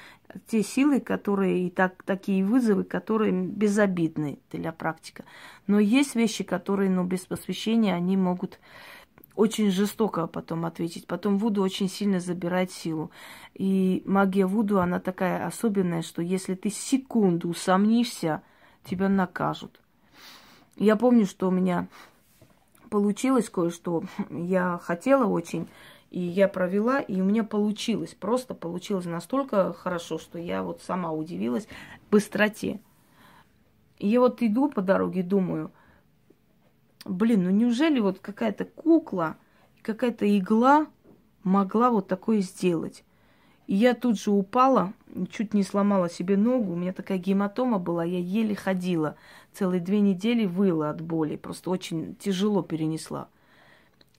те 0.46 0.62
силы, 0.62 1.00
которые 1.00 1.66
и 1.66 1.70
так, 1.70 2.02
такие 2.04 2.42
вызовы, 2.42 2.84
которые 2.84 3.32
безобидны 3.32 4.38
для 4.50 4.72
практика. 4.72 5.24
Но 5.66 5.78
есть 5.78 6.14
вещи, 6.14 6.42
которые, 6.42 6.88
ну, 6.88 7.04
без 7.04 7.26
посвящения, 7.26 7.94
они 7.94 8.16
могут 8.16 8.58
очень 9.36 9.70
жестоко 9.70 10.26
потом 10.26 10.64
ответить. 10.64 11.06
Потом 11.06 11.38
Вуду 11.38 11.62
очень 11.62 11.88
сильно 11.88 12.20
забирает 12.20 12.70
силу. 12.70 13.10
И 13.54 14.02
магия 14.06 14.46
Вуду, 14.46 14.80
она 14.80 15.00
такая 15.00 15.46
особенная, 15.46 16.02
что 16.02 16.22
если 16.22 16.54
ты 16.54 16.70
секунду 16.70 17.48
усомнишься, 17.48 18.42
тебя 18.84 19.08
накажут. 19.08 19.80
Я 20.76 20.96
помню, 20.96 21.26
что 21.26 21.48
у 21.48 21.50
меня 21.50 21.88
получилось 22.90 23.50
кое-что. 23.50 24.04
Я 24.30 24.78
хотела 24.82 25.26
очень, 25.26 25.68
и 26.10 26.20
я 26.20 26.46
провела, 26.46 27.00
и 27.00 27.20
у 27.20 27.24
меня 27.24 27.42
получилось. 27.42 28.14
Просто 28.14 28.54
получилось 28.54 29.06
настолько 29.06 29.72
хорошо, 29.72 30.18
что 30.18 30.38
я 30.38 30.62
вот 30.62 30.80
сама 30.82 31.10
удивилась 31.10 31.66
быстроте. 32.10 32.80
И 33.98 34.08
я 34.08 34.20
вот 34.20 34.42
иду 34.42 34.68
по 34.68 34.80
дороге, 34.80 35.24
думаю– 35.24 35.72
Блин, 37.04 37.44
ну 37.44 37.50
неужели 37.50 38.00
вот 38.00 38.18
какая-то 38.18 38.64
кукла, 38.64 39.36
какая-то 39.82 40.26
игла 40.38 40.86
могла 41.42 41.90
вот 41.90 42.08
такое 42.08 42.40
сделать? 42.40 43.04
И 43.66 43.74
я 43.74 43.94
тут 43.94 44.18
же 44.18 44.30
упала, 44.30 44.92
чуть 45.30 45.54
не 45.54 45.62
сломала 45.62 46.10
себе 46.10 46.36
ногу, 46.36 46.72
у 46.72 46.76
меня 46.76 46.92
такая 46.92 47.18
гематома 47.18 47.78
была, 47.78 48.04
я 48.04 48.18
еле 48.18 48.54
ходила. 48.54 49.16
Целые 49.52 49.80
две 49.80 50.00
недели 50.00 50.44
выла 50.44 50.90
от 50.90 51.00
боли, 51.00 51.36
просто 51.36 51.70
очень 51.70 52.14
тяжело 52.16 52.62
перенесла. 52.62 53.28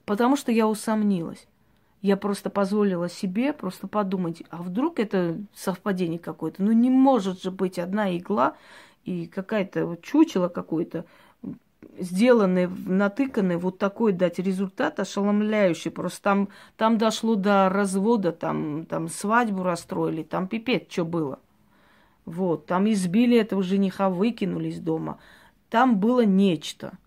Потому 0.04 0.36
что 0.36 0.50
я 0.50 0.66
усомнилась. 0.66 1.46
Я 2.02 2.16
просто 2.16 2.50
позволила 2.50 3.08
себе 3.08 3.52
просто 3.52 3.88
подумать, 3.88 4.42
а 4.50 4.62
вдруг 4.62 5.00
это 5.00 5.38
совпадение 5.54 6.18
какое-то? 6.18 6.62
Ну 6.62 6.72
не 6.72 6.90
может 6.90 7.42
же 7.42 7.50
быть 7.50 7.78
одна 7.78 8.16
игла 8.16 8.56
и 9.04 9.26
какая-то 9.26 9.86
вот 9.86 10.02
чучело 10.02 10.48
какое-то 10.48 11.04
сделанный, 11.98 12.68
натыканный, 12.68 13.56
вот 13.56 13.78
такой 13.78 14.12
дать 14.12 14.38
результат 14.38 15.00
ошеломляющий. 15.00 15.90
Просто 15.90 16.22
там, 16.22 16.48
там 16.76 16.98
дошло 16.98 17.34
до 17.34 17.68
развода, 17.68 18.32
там, 18.32 18.86
там 18.86 19.08
свадьбу 19.08 19.62
расстроили, 19.62 20.22
там 20.22 20.48
пипец, 20.48 20.84
что 20.90 21.04
было. 21.04 21.38
Вот, 22.24 22.66
там 22.66 22.90
избили 22.90 23.38
этого 23.38 23.62
жениха, 23.62 24.10
выкинули 24.10 24.68
из 24.68 24.80
дома. 24.80 25.18
Там 25.70 25.98
было 25.98 26.24
нечто. 26.24 26.98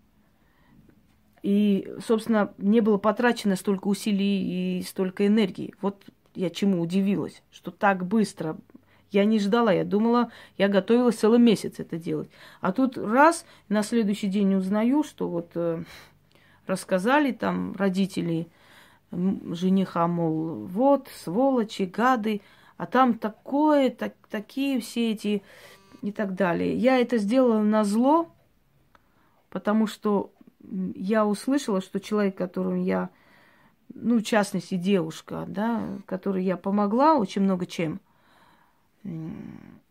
И, 1.44 1.94
собственно, 2.06 2.54
не 2.58 2.82
было 2.82 2.98
потрачено 2.98 3.56
столько 3.56 3.88
усилий 3.88 4.80
и 4.80 4.84
столько 4.84 5.26
энергии. 5.28 5.74
Вот 5.82 6.04
я 6.36 6.50
чему 6.50 6.82
удивилась, 6.82 7.44
что 7.52 7.72
так 7.72 8.06
быстро 8.06 8.58
я 9.12 9.26
не 9.26 9.40
ждала, 9.40 9.72
я 9.72 9.84
думала, 9.84 10.32
я 10.58 10.68
готовилась 10.68 11.16
целый 11.16 11.40
месяц 11.40 11.80
это 11.80 11.98
делать. 11.98 12.30
А 12.62 12.72
тут 12.72 12.98
раз, 12.98 13.46
на 13.68 13.84
следующий 13.84 14.28
день 14.28 14.56
узнаю, 14.56 15.04
что 15.04 15.28
вот 15.28 15.52
э, 15.56 15.84
рассказали 16.68 17.32
там 17.32 17.76
родители 17.76 18.48
жениха, 19.12 20.08
мол, 20.08 20.66
вот, 20.66 21.08
сволочи, 21.24 21.84
гады, 21.84 22.42
а 22.78 22.86
там 22.86 23.18
такое, 23.18 23.90
так, 23.90 24.14
такие 24.30 24.80
все 24.80 25.12
эти 25.12 25.42
и 26.04 26.12
так 26.12 26.36
далее. 26.36 26.76
Я 26.76 27.00
это 27.00 27.18
сделала 27.18 27.62
на 27.62 27.84
зло, 27.84 28.30
потому 29.50 29.88
что 29.88 30.32
я 30.94 31.26
услышала, 31.26 31.82
что 31.82 32.00
человек, 32.00 32.38
которому 32.38 32.84
я, 32.84 33.10
ну, 33.92 34.20
в 34.20 34.24
частности, 34.24 34.76
девушка, 34.76 35.46
да, 35.48 35.98
которой 36.06 36.44
я 36.44 36.58
помогла 36.58 37.16
очень 37.16 37.42
много 37.42 37.66
чем– 37.66 38.00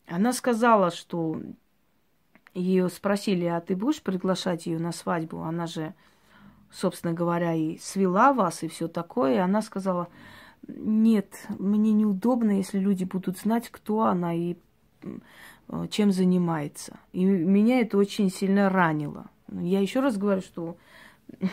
она 0.07 0.33
сказала, 0.33 0.91
что 0.91 1.41
ее 2.55 2.89
спросили, 2.89 3.45
а 3.45 3.61
ты 3.61 3.77
будешь 3.77 4.03
приглашать 4.03 4.67
ее 4.67 4.79
на 4.79 4.93
свадьбу? 4.93 5.43
Она 5.43 5.67
же, 5.67 5.95
собственно 6.71 7.13
говоря, 7.13 7.55
и 7.55 7.79
свела 7.79 8.33
вас, 8.33 8.63
и 8.63 8.69
все 8.69 8.89
такое. 8.89 9.35
И 9.35 9.39
она 9.39 9.63
сказала, 9.63 10.09
нет, 10.67 11.47
мне 11.59 11.93
неудобно, 11.93 12.53
если 12.53 12.79
люди 12.79 13.05
будут 13.05 13.39
знать, 13.39 13.69
кто 13.71 14.03
она 14.03 14.35
и 14.35 14.57
чем 15.91 16.13
занимается. 16.13 16.99
И 17.13 17.25
меня 17.25 17.81
это 17.81 17.99
очень 17.99 18.31
сильно 18.31 18.69
ранило. 18.69 19.27
Я 19.51 19.81
еще 19.81 20.01
раз 20.01 20.17
говорю, 20.17 20.41
что 20.41 20.77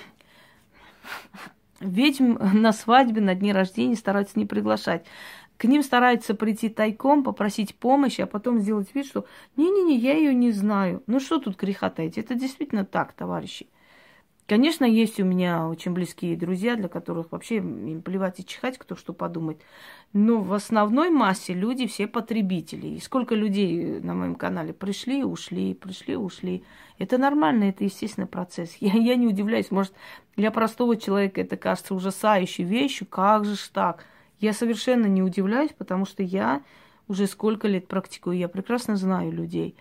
ведьм 1.80 2.38
на 2.53 2.72
свадьбе, 2.72 3.22
на 3.22 3.36
дне 3.36 3.51
рождения 3.51 3.95
стараются 3.95 4.39
не 4.39 4.45
приглашать. 4.45 5.05
К 5.58 5.66
ним 5.66 5.84
стараются 5.84 6.36
прийти 6.36 6.70
тайком, 6.70 7.24
попросить 7.24 7.76
помощи, 7.76 8.22
а 8.22 8.28
потом 8.28 8.60
сделать 8.60 8.93
вид, 8.93 9.06
что 9.06 9.26
не-не-не, 9.56 9.97
я 9.97 10.14
ее 10.14 10.34
не 10.34 10.51
знаю. 10.51 11.01
Ну 11.08 11.20
что 11.20 11.39
тут 11.39 11.58
греха 11.58 11.89
таить? 11.89 12.18
Это 12.18 12.36
действительно 12.36 12.86
так, 12.86 13.14
товарищи. 13.14 13.68
Конечно, 14.47 14.86
есть 14.86 15.20
у 15.20 15.26
меня 15.26 15.68
очень 15.68 15.91
близкие 15.93 16.38
друзья, 16.38 16.76
для 16.76 16.88
которых 16.88 17.32
вообще 17.32 17.56
им 17.56 18.03
плевать 18.03 18.39
и 18.39 18.45
чихать, 18.45 18.78
кто 18.78 18.95
что 18.95 19.12
подумает. 19.12 19.60
Но 20.14 20.39
в 20.39 20.53
основной 20.53 21.10
массе 21.10 21.53
люди 21.53 21.88
все 21.88 22.06
потребители. 22.06 22.88
И 22.88 22.99
сколько 22.99 23.34
людей 23.34 23.99
на 24.01 24.14
моем 24.14 24.36
канале 24.36 24.72
пришли, 24.72 25.24
ушли, 25.24 25.74
пришли, 25.74 26.16
ушли. 26.16 26.64
Это 26.99 27.18
нормально, 27.18 27.64
это 27.66 27.86
естественный 27.86 28.28
процесс. 28.28 28.76
Я, 28.80 28.93
я 28.93 29.16
не 29.16 29.26
удивляюсь, 29.26 29.72
может, 29.72 29.93
для 30.36 30.51
простого 30.51 30.95
человека 30.95 31.41
это 31.41 31.58
кажется 31.58 31.95
ужасающей 31.95 32.64
вещью. 32.64 33.08
Как 33.08 33.45
же 33.45 33.56
ж 33.56 33.70
так? 33.74 34.06
Я 34.46 34.54
совершенно 34.54 35.08
не 35.08 35.24
удивляюсь, 35.24 35.72
потому 35.76 36.06
что 36.06 36.22
я 36.22 36.62
уже 37.08 37.26
сколько 37.26 37.68
лет 37.68 37.88
практикую, 37.88 38.38
я 38.38 38.48
прекрасно 38.48 38.96
знаю 38.96 39.32
людей. 39.32 39.76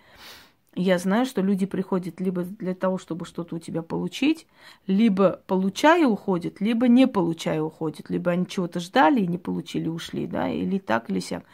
Я 0.75 0.99
знаю, 0.99 1.27
что 1.27 1.43
люди 1.43 1.67
приходят 1.67 2.19
либо 2.19 2.45
для 2.45 2.75
того, 2.75 2.97
чтобы 2.97 3.27
что-то 3.27 3.57
у 3.57 3.59
тебя 3.59 3.83
получить, 3.83 4.47
либо 4.87 5.43
получая 5.47 6.07
уходят, 6.07 6.63
либо 6.63 6.89
не 6.89 7.07
получая 7.07 7.61
уходят, 7.61 8.09
либо 8.09 8.31
они 8.31 8.47
чего-то 8.47 8.81
ждали 8.81 9.21
и 9.21 9.27
не 9.27 9.37
получили, 9.37 9.87
ушли, 9.87 10.27
да, 10.27 10.49
или 10.49 10.79
так, 10.79 11.11
или 11.11 11.21
сяк. 11.21 11.45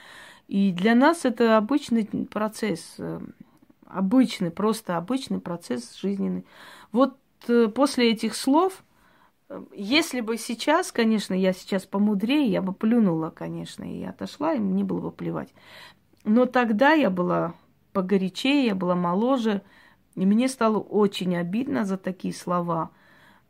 И 0.46 0.70
для 0.70 0.94
нас 0.94 1.24
это 1.24 1.56
обычный 1.56 2.04
процесс, 2.30 2.94
э, 2.98 3.18
обычный, 3.88 4.52
просто 4.52 4.96
обычный 4.96 5.40
процесс 5.40 5.98
жизненный. 6.00 6.44
Вот 6.92 7.16
э, 7.48 7.66
после 7.74 8.12
этих 8.12 8.36
слов, 8.36 8.84
если 9.74 10.20
бы 10.20 10.36
сейчас, 10.36 10.92
конечно, 10.92 11.34
я 11.34 11.52
сейчас 11.52 11.84
помудрее, 11.84 12.46
я 12.46 12.62
бы 12.62 12.72
плюнула, 12.72 13.30
конечно, 13.30 13.84
и 13.84 14.02
отошла, 14.04 14.54
и 14.54 14.58
мне 14.58 14.84
было 14.84 15.00
бы 15.00 15.10
плевать. 15.10 15.52
Но 16.24 16.46
тогда 16.46 16.92
я 16.92 17.10
была 17.10 17.54
погорячее, 17.92 18.66
я 18.66 18.74
была 18.74 18.94
моложе, 18.94 19.62
и 20.14 20.24
мне 20.26 20.48
стало 20.48 20.78
очень 20.78 21.36
обидно 21.36 21.84
за 21.84 21.96
такие 21.96 22.34
слова. 22.34 22.90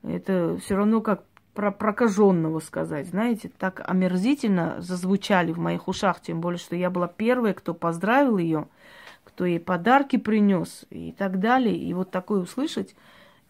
Это 0.03 0.59
все 0.63 0.77
равно 0.77 1.01
как 1.01 1.25
про 1.55 1.73
прокаженного 1.73 2.61
сказать, 2.61 3.09
знаете, 3.09 3.51
так 3.59 3.83
омерзительно 3.87 4.77
зазвучали 4.79 5.53
в 5.53 5.59
моих 5.59 5.89
ушах, 5.89 6.21
тем 6.23 6.41
более, 6.41 6.59
что 6.59 6.77
я 6.77 6.91
была 6.91 7.09
первая, 7.09 7.53
кто 7.53 7.75
поздравил 7.75 8.39
ее, 8.39 8.69
кто 9.25 9.45
ей 9.45 9.61
подарки 9.61 10.17
принес 10.17 10.87
и 10.91 11.13
так 11.13 11.41
далее. 11.41 11.77
И 11.77 11.93
вот 11.93 12.11
такое 12.11 12.41
услышать. 12.41 12.95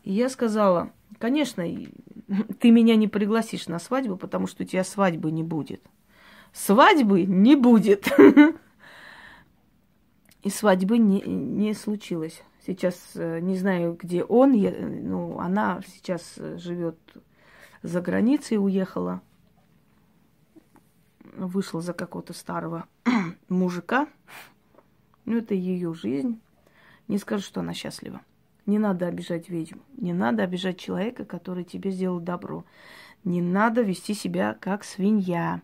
И 0.03 0.13
я 0.13 0.29
сказала, 0.29 0.91
конечно, 1.21 1.63
ты 2.59 2.73
меня 2.73 2.97
не 2.97 3.07
пригласишь 3.07 3.69
на 3.69 3.79
свадьбу, 3.79 4.17
потому 4.17 4.49
что 4.49 4.65
у 4.65 4.67
тебя 4.67 4.83
свадьбы 4.83 5.31
не 5.31 5.45
будет. 5.45 5.83
Свадьбы 6.53 7.23
не 7.25 7.55
будет. 7.55 8.09
И 10.43 10.51
свадьбы 10.51 10.99
не, 10.99 11.21
не 11.21 11.75
случилось. 11.75 12.43
Сейчас 12.67 13.13
э, 13.15 13.39
не 13.41 13.57
знаю, 13.57 13.97
где 14.01 14.25
он, 14.25 14.53
я, 14.53 14.73
ну, 14.73 15.39
она 15.39 15.81
сейчас 15.87 16.35
живет 16.37 16.99
за 17.83 18.01
границей, 18.01 18.59
уехала, 18.59 19.21
вышла 21.37 21.81
за 21.81 21.93
какого-то 21.93 22.33
старого 22.33 22.87
мужика. 23.49 24.09
Ну, 25.27 25.37
это 25.37 25.55
ее 25.55 25.93
жизнь. 25.95 26.41
Не 27.07 27.19
скажу, 27.19 27.43
что 27.43 27.61
она 27.61 27.75
счастлива. 27.75 28.23
Не 28.67 28.79
надо 28.79 29.07
обижать 29.07 29.49
ведьм. 29.49 29.79
Не 29.97 30.13
надо 30.13 30.43
обижать 30.43 30.79
человека, 30.79 31.25
который 31.25 31.65
тебе 31.65 31.91
сделал 31.91 32.21
добро. 32.21 32.65
Не 33.25 33.43
надо 33.43 33.83
вести 33.83 34.15
себя 34.15 34.57
как 34.61 34.85
свинья. 34.85 35.63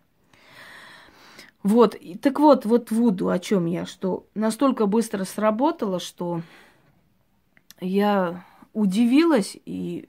Вот, 1.62 1.94
и, 1.94 2.16
так 2.16 2.38
вот, 2.38 2.64
вот 2.64 2.90
Вуду, 2.90 3.28
о 3.28 3.38
чем 3.38 3.66
я, 3.66 3.86
что 3.86 4.26
настолько 4.34 4.86
быстро 4.86 5.24
сработало, 5.24 5.98
что 5.98 6.42
я 7.80 8.44
удивилась 8.72 9.56
и 9.64 10.08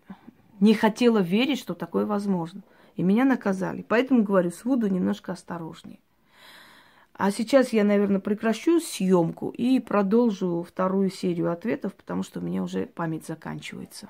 не 0.59 0.73
хотела 0.73 1.19
верить, 1.19 1.59
что 1.59 1.73
такое 1.73 2.05
возможно. 2.05 2.61
И 2.95 3.03
меня 3.03 3.25
наказали. 3.25 3.85
Поэтому, 3.87 4.23
говорю, 4.23 4.51
с 4.51 4.65
Вуду 4.65 4.87
немножко 4.87 5.31
осторожнее. 5.31 5.99
А 7.17 7.31
сейчас 7.31 7.73
я, 7.73 7.83
наверное, 7.83 8.19
прекращу 8.19 8.79
съемку 8.79 9.49
и 9.49 9.79
продолжу 9.79 10.63
вторую 10.67 11.09
серию 11.09 11.51
ответов, 11.51 11.95
потому 11.95 12.21
что 12.21 12.39
у 12.39 12.43
меня 12.43 12.61
уже 12.61 12.85
память 12.85 13.25
заканчивается. 13.25 14.09